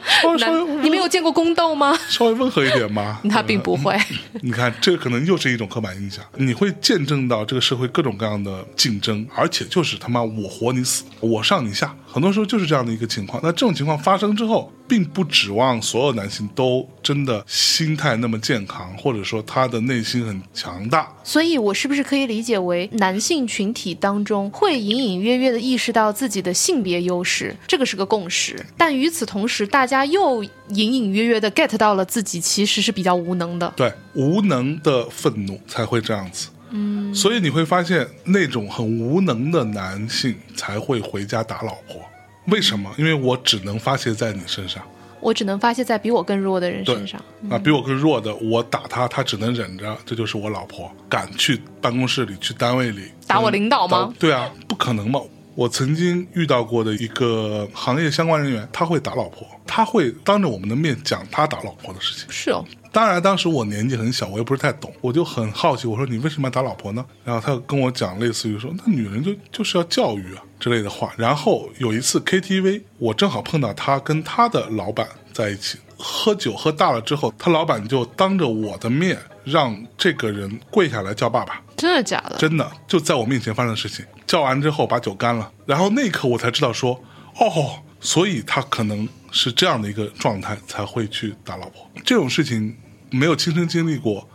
[0.83, 1.99] 你没有见过宫斗吗？
[2.09, 3.21] 稍微温和一点吗。
[3.25, 3.99] 那并不会。
[4.43, 6.25] 你看，这可能又是一种刻板印象。
[6.37, 13.41] 你会见证到这个社会各种各样的竞争，而且就是他妈我活你死，我上你下，很多时候就是这样的一个情况。
[13.43, 21.09] 那这种情况发生之后，并不指望所有男性都真的心态那么健康，或者说他的内心很强大。
[21.23, 28.65] 所以，我是不是可以理解为男性群体当中会隐隐约约的意识到自己的性别优势，这个是个共识。
[28.77, 33.73] 但与此同时，大家又隐隐约约的 get 到了自己其实是比较无能的。
[33.77, 36.49] 对，无能的愤怒才会这样子。
[36.71, 42.03] 嗯，所以你会发现，那种很无能的男性才会回家打老婆。
[42.47, 42.91] 为什么？
[42.97, 44.83] 因为我只能发泄在你身上。
[45.21, 47.21] 我只能发泄在比我更弱的人身上。
[47.51, 50.91] 啊，比我更弱的，我打他，他只能忍着，这就是我老婆。
[51.11, 55.21] 敢去办公室里、去单位里打我领导吗对啊，不可能嘛！
[55.55, 62.25] 我曾经遇到过的一个行业相关人员，他会打老婆，他会当着我们的面讲他打老婆的事情。
[62.31, 67.05] 是哦，当然，当时我年纪很小，我也不是太懂，我就很好奇，我说你为什么要打老婆呢？
[67.25, 71.13] 然后他跟我讲类似于说，那女人就就是要教育啊之类的话。
[71.17, 81.63] 然后有一次 KTV，我正好碰到他跟他的老板在一起喝酒，喝大了之后，他老板就当着我的面让这个人跪下来叫爸爸。
[81.77, 82.37] 真的假的？
[82.37, 84.05] 真的就在我面前发生的事情。
[84.27, 87.01] 叫完之后把酒干了，然后那一刻我才知道说，
[87.39, 91.89] 哦，所以他可能是这样的一个状态才会去打老婆。
[92.05, 92.75] 这种事情
[93.11, 94.27] 没有亲身经历过，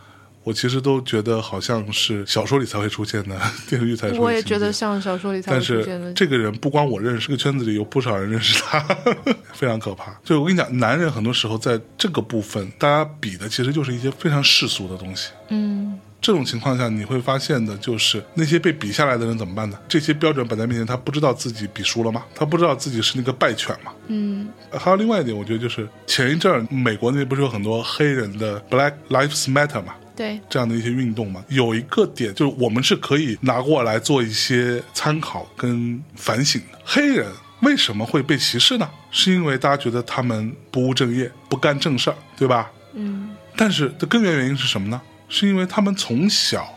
[0.44, 3.36] 我其实都觉得好像是小说里才会出现的，
[3.68, 4.22] 电视剧才出现。
[4.22, 6.14] 我也觉得像小说里才会但出现的是。
[6.14, 8.78] 这个人不光我认识，这个圈子里有不少人认识他，
[9.52, 10.16] 非常可怕。
[10.22, 15.30] 就我跟你讲，男人很多时候在这个部分，大家比的其实就是一些非常世俗的东西。
[15.48, 19.78] 嗯，这种情况下，你会发现的就是那些被比下来的人怎么办呢？
[19.88, 22.24] 这些标准摆在面前，他不知道自己比输了吗？
[22.34, 23.92] 他不知道自己是那个败犬吗？
[24.08, 36.78] 嗯，呃还有另外一点，我觉得就是前一阵儿美国那边不是有很多黑人的 Black Lives Matter 嘛，对，这样的一些运动嘛，有一个点就是我们是可以拿过来做一些参考跟反省的。
[36.84, 37.26] 黑人
[37.60, 38.88] 为什么会被歧视呢？
[39.12, 42.70] 是因为大家觉得他们不务正业，不干正事儿，对吧？
[42.94, 45.00] 嗯，但是的根源原因是什么呢？
[45.28, 46.74] 是因为他们从小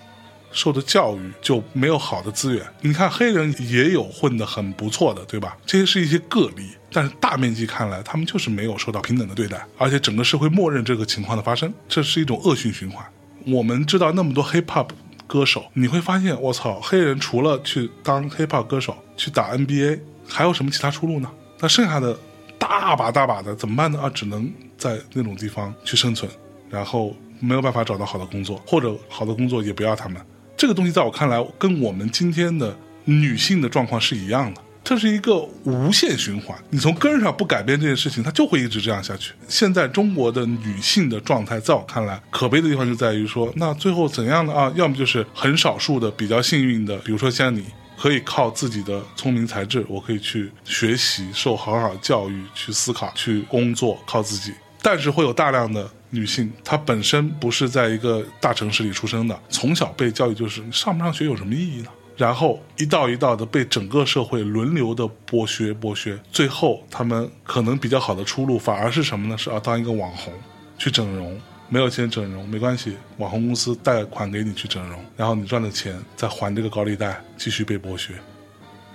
[0.51, 2.65] 受的教育就没有好的资源。
[2.81, 5.57] 你看黑人也有混得很不错的，对吧？
[5.65, 13.05] 这些是一些个例，但是大面积看来，他们就是没有受到平等的对待，而且整个社会默认这个情况的发生，这是一种恶性循环。
[13.45, 14.89] 我们知道那么多 hip hop
[15.27, 21.29] 歌手，你会发现，我操，黑人除了去当 hip hop 歌手，去打 NBA，还有什么其他出路呢？
[21.59, 22.17] 那剩下的
[22.57, 23.99] 大把大把的怎么办呢？
[24.01, 26.29] 啊，只能在那种地方去生存，
[26.69, 30.21] 然后没有办法找到好的工作，或者好的工作也不要他们。
[30.57, 34.61] 这个东西在我看来，跟我们今天的女性的状况是一样的。
[34.81, 39.33] 这是一个无限循环，你从根上不改变这件事情，它就会一直这样下去。
[39.47, 44.53] 现在中国的女性的状态，在我看来，可悲的地方就在于说，那最后怎样呢？
[44.53, 47.65] 啊，要么就是很少数的比较幸运的，比如说像你，
[47.99, 54.53] 可以靠自己的聪明才智，我可以去学习，受好好教育，去思考，去工作，靠自己。
[54.81, 61.89] 但是会有大量的女性，她本身不是在一个大城市里出生的，从小被教育就是你上不上学有什么意义呢？
[62.17, 69.37] 然后一道一道的被整个社会轮流的剥削剥削，最后他们可能比较好的出路反而是什么呢？
[69.37, 70.33] 是要当一个网红，
[70.77, 71.39] 去整容，
[71.69, 78.13] 没有钱整容没关系，网红公司贷款给你去整容，然后你赚的钱再还这个高利贷，继续被剥削。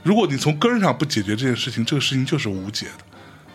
[0.02, 3.04] 如果你从根上不解决这件事情，这个事情就是无解的。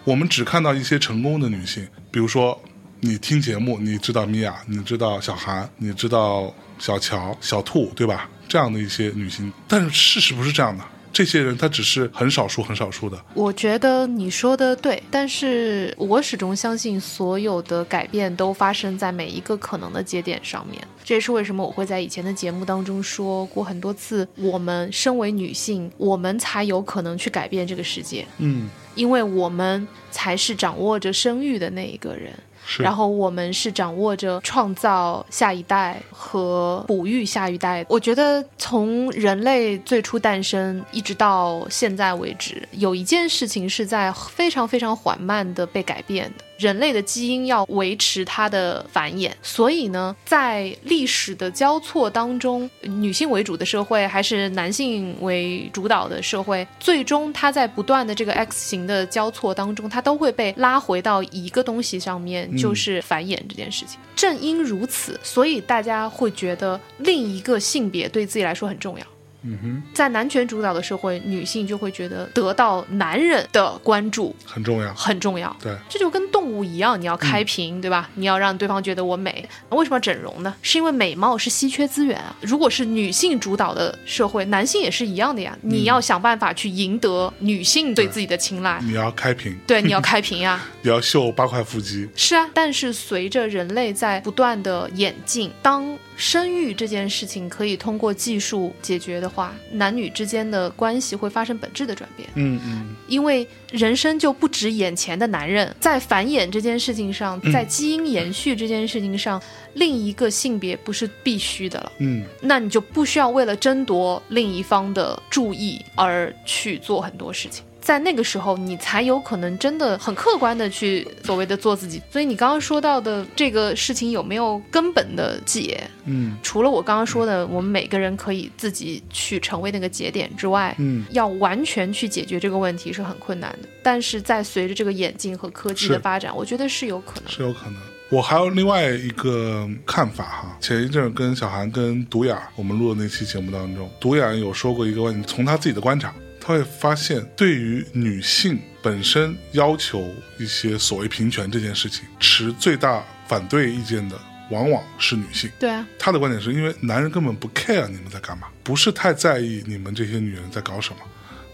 [0.03, 2.59] 我们只看到一些成功的女性，比如说
[3.01, 8.29] 你听节目，你知道米娅，你知道小韩，你知道小乔、小兔，对吧？
[8.47, 10.83] 这样的一些女性，但是事实不是这样的。
[11.12, 13.19] 这些人他只是很少数、很少数的。
[13.33, 20.81] 我觉得你说的对，但是我始终相信所有的改变都发生在每一个可能的节点上面。
[21.03, 32.33] 这也是为什么我会在以前的节目当中说过很多次，我们身为女性，我们才有可能去改变这个世界，嗯，因为我们才是掌握着生育的那一个人。
[32.65, 32.83] 是。
[32.83, 37.85] 然后我们是掌握着创造下一代和哺育下一代。
[37.88, 46.43] 我觉得从人类最初诞生一直到现在为止，有一件事情是在非常非常缓慢的被改变的。
[46.60, 63.98] 人类的基因要维持它的繁衍，所以呢，在历史的交错当中，女性为主的社会还是男性为主导的社会，最终它在不断的这个 X 型的交错当中，它都会被拉回到一个东西上面，就是繁衍这件事情。
[64.15, 69.06] 正因如此，所以大家会觉得另一个性别对自己来说很重要。
[69.43, 74.93] 嗯哼，在男权主导的社会，女性就会觉得得到男人的关注很重要。
[74.93, 75.56] 很重要。
[75.62, 78.10] 对，这就跟动物一样，你要开屏，对吧？
[78.15, 79.47] 你要让对方觉得我美。
[79.69, 80.54] 为什么要整容呢？
[80.62, 82.36] 是因为美貌是稀缺资源啊。
[82.41, 85.58] 如果是女性主导的社会，男性也是一样的呀。
[85.62, 88.80] 你要想办法去赢得女性对自己的青睐。
[88.84, 90.62] 你要开屏，对，你要开屏呀。
[90.82, 92.10] 你要秀八块腹肌。
[92.15, 102.28] 是啊，但是随着人类在不断的演进，当生育这件事情可以通过技术解决的话，男女之间的关系会发生本质的转变。
[102.36, 109.42] 嗯嗯，因为人生就不止眼前的男人，在繁衍这件事情上，在基因延续这件事情上，
[109.76, 111.92] 另一个性别不是必须的了。
[112.00, 117.63] 嗯，那你就不需要为了争夺另一方的注意而去做很多事情。
[117.89, 121.99] 在那个时候，你才有可能真的很客观的去所谓的做自己。
[122.12, 125.89] 所以你刚刚说到的这个事情有没有根本的解？
[126.06, 133.67] 嗯除了我刚刚说的，我们每个人可以自己去成为那个节点之外，嗯，要完全去解决这个问题是很困难的。
[133.82, 137.32] 但是在随着这个眼镜和科技的发展，我觉得是有可能。
[137.32, 137.82] 是有可能。
[138.12, 146.13] 我还有另外一个看法哈，前一阵儿跟小韩跟独眼儿我们录的那期节目当中，独眼有说过一个问题，从他自己的观察，
[146.49, 155.47] 他会发现对于女性本身要求一些所谓平权这件事情，持最大反对意见的往往是女性。
[155.59, 160.97] 对啊，他的观点是因为男人根本不 care 你们在干嘛，不是太在意你们这些女人在搞什么，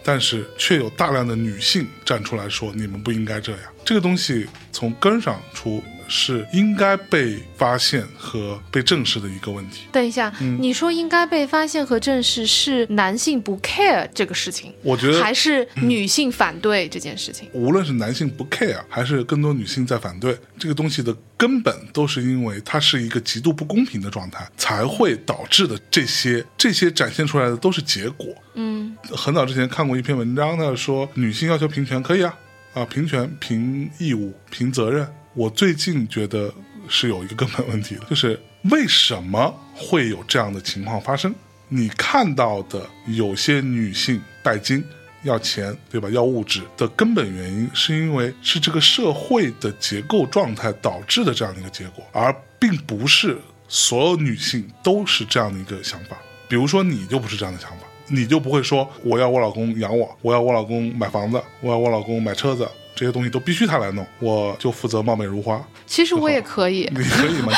[0.02, 3.62] 但是却有大量的女性站出来说你们不应该这样。
[3.84, 9.88] 这个东西从根儿上出是应该被发现和被正视的一个问题。
[9.92, 17.50] 等一下，嗯你说应该被发现和正视是男性不 care 这个事情，我觉得还是女性反对这件事情？
[17.54, 28.28] 无论是男性不 care，还是更多女性在反对这个东西的根本，都是因为它是一个极度不公平的状态，才会导致的这些这些展现出来的都是结果。
[28.54, 32.38] 嗯很早之前看过一篇文章，他说女性要求平权可以啊，
[32.74, 35.08] 啊平权、凭义务、凭责任。
[35.36, 36.52] 我最近觉得
[36.90, 38.40] 是有一个根本问题的，就是
[38.72, 41.34] 为什么会有这样的情况发生？
[41.70, 44.84] 你看到的有些女性拜金。
[45.24, 46.08] 要钱，对吧？
[46.12, 53.36] 要物质的根本原因，是因为是这个社会的结构状态导致的这样的一个结果，而并不是
[53.68, 56.16] 所有女性都是这样的一个想法。
[56.48, 65.62] 比如说，你就不是这样的想法，你就不会说我要我老公养我，我要我老公买房子，我要我老公买车子，这些东西都必须他来弄，我就负责貌美如花。
[65.86, 67.52] 其实我也可以， 你可以吗？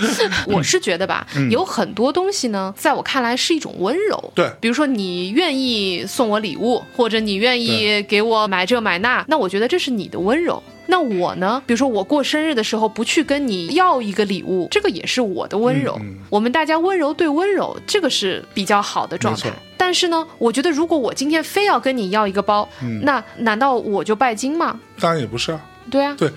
[0.00, 4.32] 就是 我是觉得吧，有很多东西呢，在我看来是一种温柔。
[4.34, 10.62] 对比如说你愿意送我礼物，或者你愿意给我买这买那，那我觉得这是你的温柔。
[10.90, 11.62] 那我呢？
[11.66, 15.96] 比如说我过生日的时候不去跟你要一个礼物，这个也是我的温柔。
[16.02, 19.50] 嗯嗯我们大家温柔对温柔，这个是比较好的状态。
[19.76, 24.78] 但是呢，我觉得如果我今天非要跟你要一个包，嗯那难道我就拜金吗？
[24.98, 25.64] 当然也不是啊。
[25.90, 26.30] 对啊，对，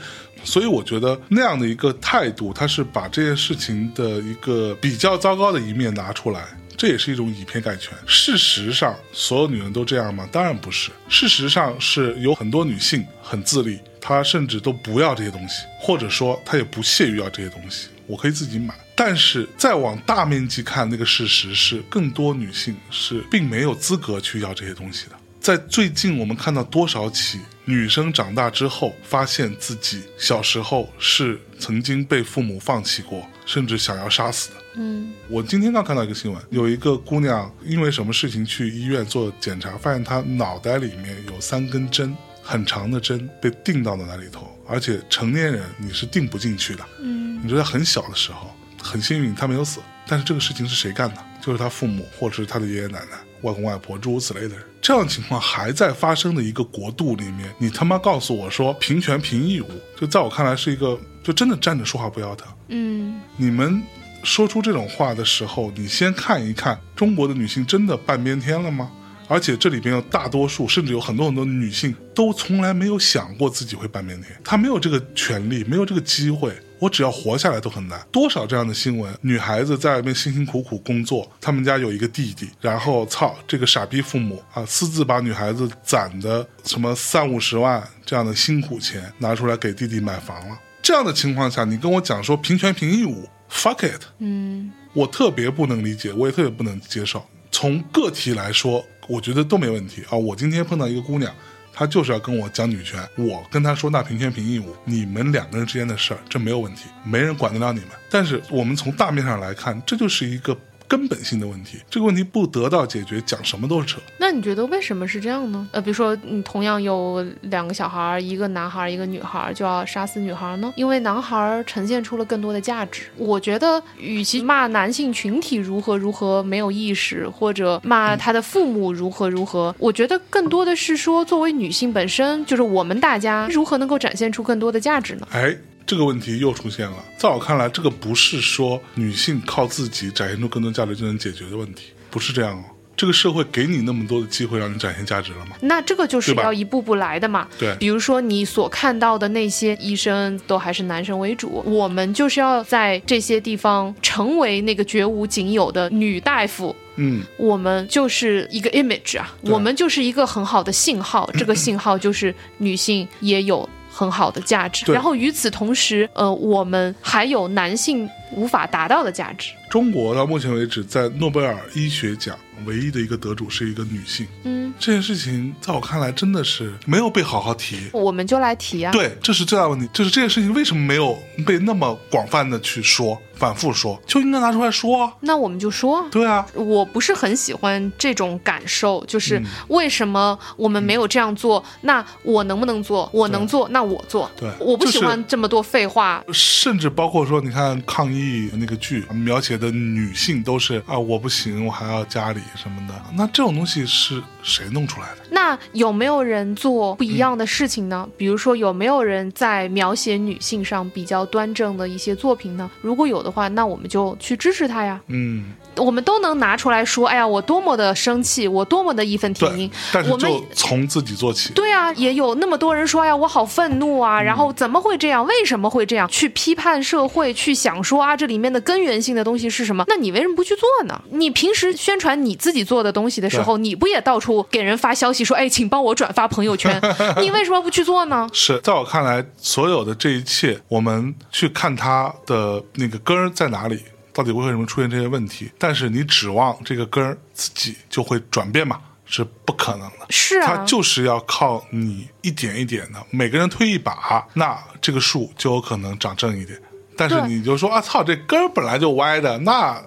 [0.43, 6.45] 所以我觉得那样的一个态度，它是把这件事情的一个比较糟糕的一面拿出来。
[6.75, 7.93] 这也是一种以偏概全。
[8.07, 10.27] 事实上，所有女人都这样吗？
[10.31, 10.89] 当然不是。
[11.07, 18.75] 事实上是有很多女性很自立，她甚至都不要这些东西，或者说她也不屑于要这些东西，我可以自己买。
[18.95, 25.15] 但是再往大面积看，那个事实是，更多女性是并没有资格去要这些东西的。
[25.39, 34.55] 在最近，我们看到多少起女生长大之后，发现自己小时候是曾经被父母放弃过，甚至想要杀死的。
[34.75, 46.85] 嗯我今天刚看到一个新闻，有一个姑娘因为什么事情去医院做检查，发现她脑袋里面有三根针，很长的针被钉到了那里头，而且成年人你是钉不进去的。
[46.99, 51.17] 嗯你觉得很小的时候，很幸运他没有死，但是这个事情是谁干的？
[51.41, 54.63] 就是他父母或者是他的爷爷奶奶、外公外婆诸如此类的人。
[54.81, 62.47] 这样情况还在发生的一个国度里面，你他妈告诉我说平权平义务，就在我看来是一个就真的站着说话不腰疼。
[62.67, 63.81] 嗯你们
[64.23, 68.89] 说出这种话的时候，你先看一看中国的女性真的半边天了吗？
[69.27, 76.53] 而且这里边有大多数，甚至有很多很多女性都从来没有想过自己会半边天，她没有这个权利，没有这个机会。
[76.79, 78.05] 我只要活下来都很难。
[78.11, 90.59] 多少这样的新闻，女孩子在外面辛辛苦苦工作，他们家有一个弟弟，然后操这个傻逼父母啊，私自把女孩子攒的什么三五十万这样的辛苦钱拿出来给弟弟买房了。
[90.81, 97.25] 这样的情况下，你跟我讲说平权平义务，fuck it，嗯我特别不能理解，我也特别不能接受。
[97.49, 100.17] 从个体来说，我觉得都没问题啊。
[100.17, 101.33] 我今天碰到一个姑娘，
[101.71, 107.89] 她就是要跟我讲女权，我跟她说那平权平义务，你们两个人之间的事儿，这没有问题，没人管得了你们。
[108.09, 110.57] 但是我们从大面上来看，这就是一个
[110.87, 111.79] 根本性的问题。
[111.89, 113.99] 这个问题不得到解决，讲什么都是扯。
[114.17, 115.67] 那你觉得为什么是这样呢？
[115.71, 120.73] 呃，比如说，你同样有两个小孩儿，一个男孩儿，一个女孩儿，就要杀死女孩儿呢？
[120.75, 123.03] 因为男孩儿呈现出了更多的价值。
[123.17, 135.27] 我觉得，与其骂男性群体如何如何没有意识，或者骂他的父母如何如何，我觉得更多的是说，作为女性本身，就是我们大家如何能够展现出更多的价值呢？
[135.31, 135.55] 哎，
[135.85, 136.97] 这个问题又出现了。
[137.17, 142.63] 在我看来，这个不是说女性靠自己展现出更多价值就能解决的问题，不是这样哦。
[142.95, 145.55] 这个社会给你那么多的机会让你展现价值了吗？
[145.61, 147.47] 那这个就是要一步步来的嘛。
[147.57, 156.75] 对比如说你所看到的那些医生都还是男生为主，我们就是要在这些地方成为那个绝无仅有的女大夫。
[156.97, 164.91] 嗯，我们就是一个 image 啊，我们就是一个很好的信号，这个信号就是女性也有很好的价值。
[164.91, 169.51] 然后与此同时，呃，我们还有男性无法达到的价值。
[169.69, 177.89] 中国到目前为止在诺贝尔医学奖唯一的一个得主是一个女性，嗯，这件事情在我看来真的是没有被好好提。
[177.91, 178.91] 我们就来提啊。
[178.91, 185.11] 对，这是最大的问题，就是这件事情为什么没有被那么广泛的去说、反复说，就应该拿出来说啊。
[185.21, 186.05] 那我们就说啊。
[186.11, 191.63] 对啊，我不是很喜欢这种感受，就是嗯为什么我们没有这样做？
[191.81, 193.09] 那我能不能做？
[193.11, 194.29] 我能做，那我做。
[194.37, 196.23] 对我不喜欢这么多废话。
[196.31, 202.93] 甚至包括说，你看抗议艺那个剧描写的女性都是啊，我不行，我还要家里什么的。
[203.15, 205.23] 那这种东西是谁弄出来的？
[205.31, 208.09] 那有没有人做不一样的事情嗯呢？
[208.17, 212.69] 比如说，有没有人在描写女性上比较端正的一些作品呢？
[212.81, 215.01] 如果有的话，那我们就去支持他呀。
[215.07, 219.71] 嗯，我们都能拿出来说，哎呀，我多么的生气，我多么的义愤填对膺。。
[219.91, 221.51] 但是就从自己做起。
[221.53, 225.25] 对啊，也有那么多人说，哎呀，我好愤怒啊，然后怎么会这样？
[225.25, 226.07] 为什么会这样？
[226.09, 229.83] 去批判社会，去想说啊，这里面的根源性的东西是什么？
[229.87, 231.01] 那你为什么不去做呢？
[231.11, 236.81] 你平时宣传你自己做的东西的时候，你不也到处给人发消息说，哎，请帮我转发朋友圈？
[237.21, 238.27] 你为什么不去做呢？
[238.33, 243.79] 是在我看来，所有的这一切，我们去看它的那个根儿在哪里，
[244.13, 245.51] 到底为什么出现这些问题？
[245.57, 248.79] 但是你指望这个根儿自己就会转变嘛？
[249.05, 250.05] 是不可能的。
[250.09, 256.57] 是啊，它就是要靠你一点一点的，每个人推一把，那这个树就有可能长正一点。
[256.95, 259.81] 但是你就说啊，操，这根儿本来就歪的，那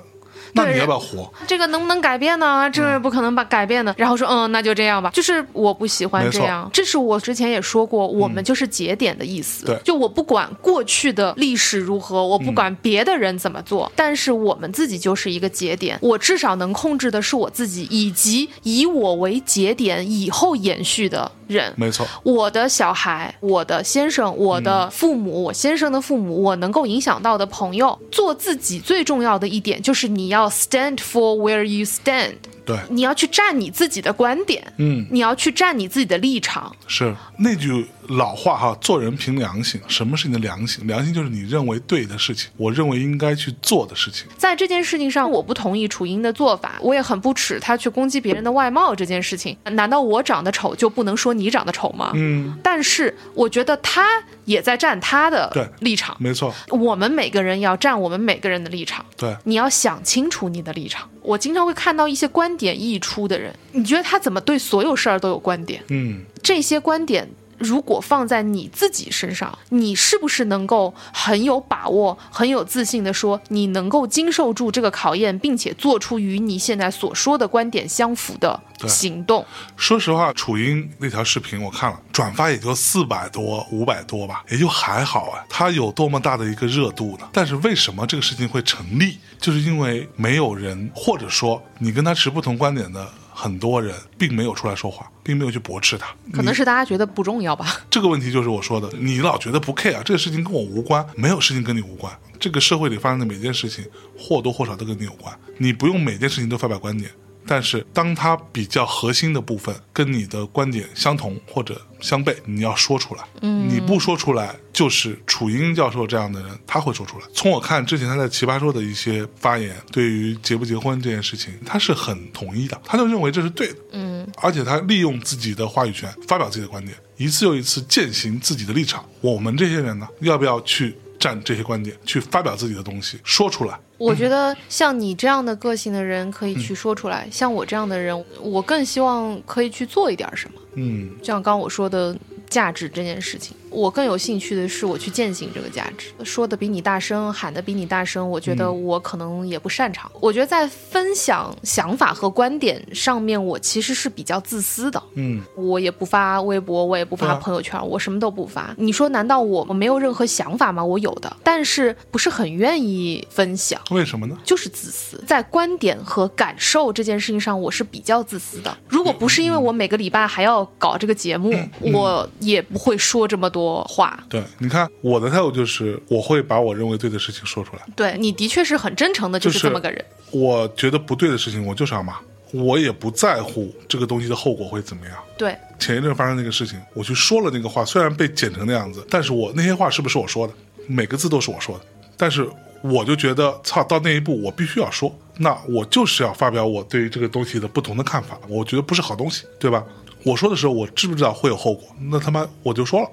[0.56, 1.30] 那对你要不要活？
[1.46, 2.68] 这个能不能改变呢？
[2.70, 3.94] 这不可能把改变的。
[3.96, 5.10] 然后说，嗯，那就这样吧。
[5.12, 9.66] 就是我不喜欢这样，这是我之前也说过，我们就是节点的意思。
[9.66, 15.98] 对就我不管过去的历史如何，我不管别的人怎么做，但是我们自己就是一个节点。
[16.00, 21.72] 我至少能控制的是我自己，以及以我为节点以后延续的人。
[21.76, 36.74] 没错，我的小孩、我的先生、我的父母、我先生的父母，我能够影响到的朋友，做自己最重要的一点就是你要 stand for where you stand，对，你要去站你自己的观点，嗯，你要去站你自己的立场。
[36.88, 39.80] 是那句老话哈，做人凭良心。
[39.86, 40.84] 什么是你的良心？
[40.86, 44.26] 良心就是你认为对的事情，我认为应该去做的事情。
[44.36, 49.56] 在这件事情上，我不同意楚英的做法，我也很不耻他去攻击别人的外貌这件事情。
[49.64, 52.10] 难道我长得丑就不能说你长得丑吗？
[52.14, 56.16] 嗯，但是我觉得他也在站他对的立场。
[56.18, 59.06] 没错，我们每个人要站我们每个人的立场。
[59.16, 61.08] 对，你要想清楚你的立场。
[61.22, 65.82] 我经常会看到一些观点溢出的人，你觉得他怎么对所有事儿都有观点？
[65.88, 67.28] 嗯，这些观点
[67.58, 79.44] 如果放在你自己身上，你是不是能够很有把握、很有自信的说，你能够经受住这个考验，并且做出与你现在所说的观点相符的行动？
[79.76, 85.44] 说实话，楚英那条视频我看了，转发也就四百多、五百多吧，也就还好啊。
[85.48, 87.28] 它有多么大的一个热度呢？
[87.32, 89.18] 但是为什么这个事情会成立？
[89.38, 93.06] 就是因为没有人，或者说你跟他持不同观点的
[93.38, 96.06] 很多人，并没有出来说话，并没有去驳斥他。
[96.32, 97.82] 可能是大家觉得不重要吧。
[97.90, 102.10] 这个问题就是我说的，你老觉得不 care，这个事情跟我无关，没有事情跟你无关。
[102.40, 103.84] 这个社会里发生的每件事情，
[104.18, 105.38] 或多或少都跟你有关。
[105.58, 107.10] 你不用每件事情都发表观点，
[107.46, 113.22] 但是当它比较核心的部分跟你的观点相同或者相悖，你要说出来。
[113.40, 117.24] 嗯，你不说出来，就是楚英教授这样的人，他会说出来。
[117.32, 123.76] 从我看之前他在奇葩说的一些发言，对于结不结婚这件事情，他是很统一的，他就认为这是对的。
[123.92, 129.04] 嗯，而且他利用自己的话语权发表自己的观点，一次又一次践行自己的立场。
[129.20, 133.78] 我们这些人呢，要不要去站这些观点，去发表自己的东西，说出来？
[133.98, 140.60] 我觉得像你这样的个性的人可以去说出来，像我这样的人，我更希望可以去做一点什么。
[140.74, 142.16] 嗯，就像刚刚我说的
[142.50, 146.08] 价值这件事情，我更有兴趣的是我去践行这个价值。
[146.24, 150.10] 说的比你大声，喊的比你大声，我觉得我可能也不擅长。
[150.20, 155.02] 我觉得在分享想法和观点上面，我其实是比较自私的。
[155.14, 158.74] 嗯，我也不发微博，我也不发朋友圈，我什么都不发。
[158.78, 160.84] 你说难道我我没有任何想法吗？
[160.84, 163.80] 我有的，但是不是很愿意分享。
[163.90, 164.38] 为什么呢？
[164.44, 168.76] 就是自私，在观点和感受这件事情上，我是比较自私的。
[168.88, 174.18] 如果不是因为我每个礼拜还要搞这个节目，我也不会说这么多话。
[174.28, 177.82] 对，你看我的态度就是，我会把我认为对的事情说出来。
[177.94, 180.04] 对你的确是很真诚的，就是就是这么个人。
[180.30, 182.16] 我觉得不对的事情，我就是要骂，
[182.52, 185.16] 我也不在乎这个东西的后果会怎么样。
[185.38, 190.52] 对，前一阵发生那个事情，我去说了那个话，虽然被剪成那样子，但是我那些话是不是我说的？
[190.88, 191.84] 每个字都是我说的，
[192.16, 192.48] 但是
[192.82, 199.84] 我就觉得，操，到那一步我必须要说，那我就是要发表我对于这个东西的不同的看法，我觉得不是好东西，对吧？
[200.22, 201.88] 我说的时候，我知不知道会有后果？
[202.10, 203.10] 那他妈我就说了，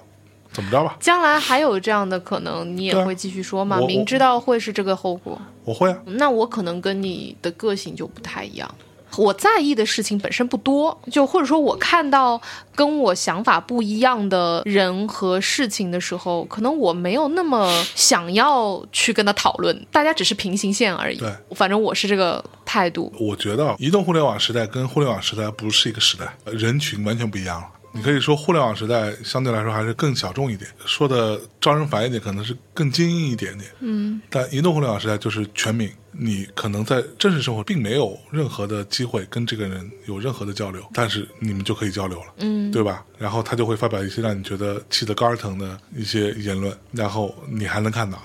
[0.53, 0.95] 怎么着吧？
[0.99, 3.79] 将来还有这样的可能，你也会继续说吗？
[3.81, 8.69] 我明知道会是这个后果，我会啊，那我可能跟你的个性就不太一样。
[9.15, 12.41] 我在意的事情本身不多，就或者说我看到
[12.73, 21.17] 跟我想法不一样的人和事情的时候，可能我没有那么想要去跟他讨论，大家只是平行线而已。
[21.17, 23.13] 对，反正我是这个态度。
[23.19, 27.67] 我觉得啊移动互联网时代跟互联网时代不是一个时代，人群完全不一样了。
[27.93, 33.69] 你可以说互联网时代相对来说还是更小众一点，说的招人烦一点，可能是更精英一点点。
[33.79, 43.05] 嗯，但移动互联网时代就是全民，你可能在真实生活并没有任何的机会跟这个人有任何的交流，但是你们就可以交流了，嗯，对吧？
[43.19, 48.19] 然后他就会发表一些让你觉得气得肝儿疼的一些言论，然后你还能看到，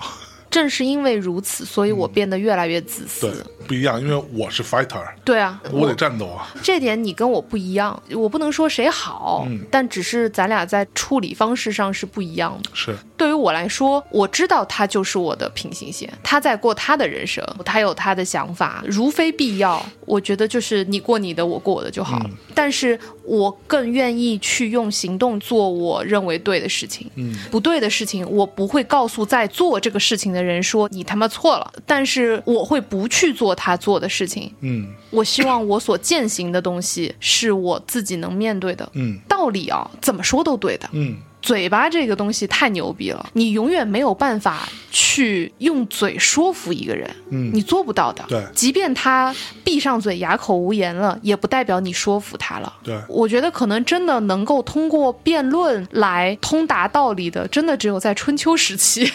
[0.49, 3.29] 正是因为如此，所以我变得越来越自私。
[3.29, 12.71] 对，不一样，因为我是 fighter，对啊，我得战斗啊，这点你跟我不一样，我不能说谁好，嗯但只是咱俩在处理方式上是不一样的。
[12.73, 22.19] 是，对于我来说，我知道他就是我的平行线，他在过他的人生，他有他的想法，如非必要，我觉得就是你过你的，我过我的就好。
[22.25, 34.51] 嗯但是我更愿意去用行动做我认为对的事情，嗯不对的事情，我不会告诉在做这个事情的人说你他妈错了，但是我会不去做他做的事情。
[34.61, 38.87] 嗯我希望我所践行的东西是我自己能面对的。
[38.93, 40.87] 嗯道理啊，怎么说都对的。
[40.91, 48.25] 嗯嘴巴这个东西太牛逼了，你永远没有办法去用嘴说服一个人，嗯，你做不到的。
[48.27, 49.33] 对即便他
[49.63, 52.71] 闭上嘴哑口无言了，也不代表你说服他了。
[52.83, 59.09] 对，我觉得可能真的能够通过辩论来通达道理的，真的只有在春秋时期。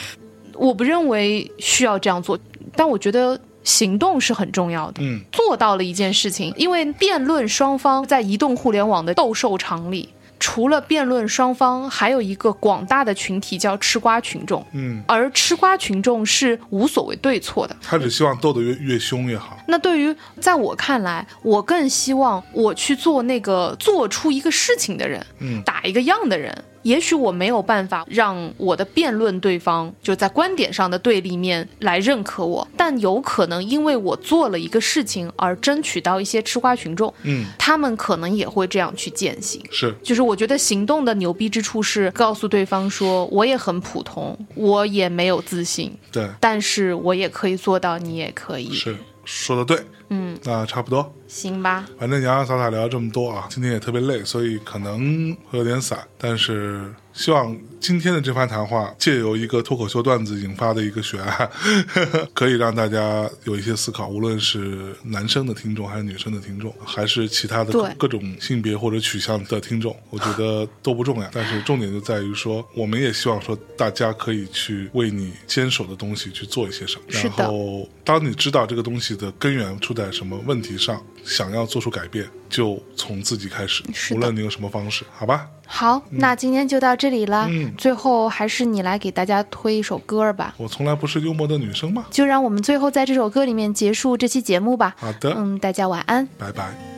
[0.57, 2.39] 我不认为需要这样做，
[2.77, 5.03] 但我觉得行动是很重要的。
[5.03, 10.09] 嗯做到了一件事情，因为辩论双方在移动互联网的斗兽场里，
[10.41, 17.77] 除了辩论双方，还有一个广大的群体叫吃瓜群众，嗯，而吃瓜群众是无所谓对错的。
[17.83, 26.65] 他只希望斗得越越凶越好，那对于在我看来，我更希望我去做那个做出一个事情的人，嗯打一个样的人。
[26.85, 39.61] 也许我没有办法让我的辩论对方就在观点上的对立面来认可我，但有可能因为我做了一个事情而争取到一些吃瓜群众，嗯，他们可能也会这样去践行。
[39.71, 48.73] 是，就是我觉得行动的牛逼之处是告诉对方说，我也很普通，我也没有自信，对，但是我也可以做到，你也可以。
[48.73, 51.15] 是说的对，嗯，那差不多。
[51.27, 51.85] 行吧。
[51.99, 55.99] 反正洋洋洒洒聊了这么多啊，今天也特别累，所以可能会有点散。
[56.19, 61.49] 但是希望今天的这番谈话，借由一个脱口秀段子引发的一个悬案，
[62.35, 64.09] 可以让大家有一些思考。
[64.09, 71.29] 无论是男生的听众，还是女生的听众，还是其他的各各种性别或者取向的听众，我觉得都不重要。
[71.33, 77.03] 但是重点就在于说，我们也希望说，大家可以去为你坚守的东西去做一些什么。
[77.09, 83.83] 然后，当你知道这个东西的根源出在什么问题上，想要做出改变，就从自己开始，
[84.15, 85.49] 无论你用什么方式，好吧？
[85.67, 87.47] 好，那今天就到这里了。
[87.49, 92.05] 嗯最后还是你来给大家推一首歌吧，我从来不是幽默的女生嘛。
[92.11, 94.95] 就让我们最后在这首歌里面结束这期节目吧。
[94.99, 96.29] 好的，嗯，大家晚安。
[96.39, 96.94] 拜拜。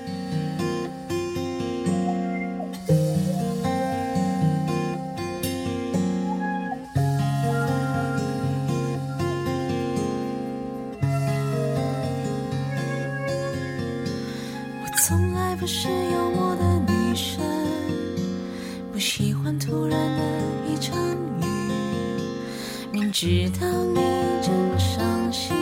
[23.18, 24.00] 知道你
[24.42, 25.56] 真伤心，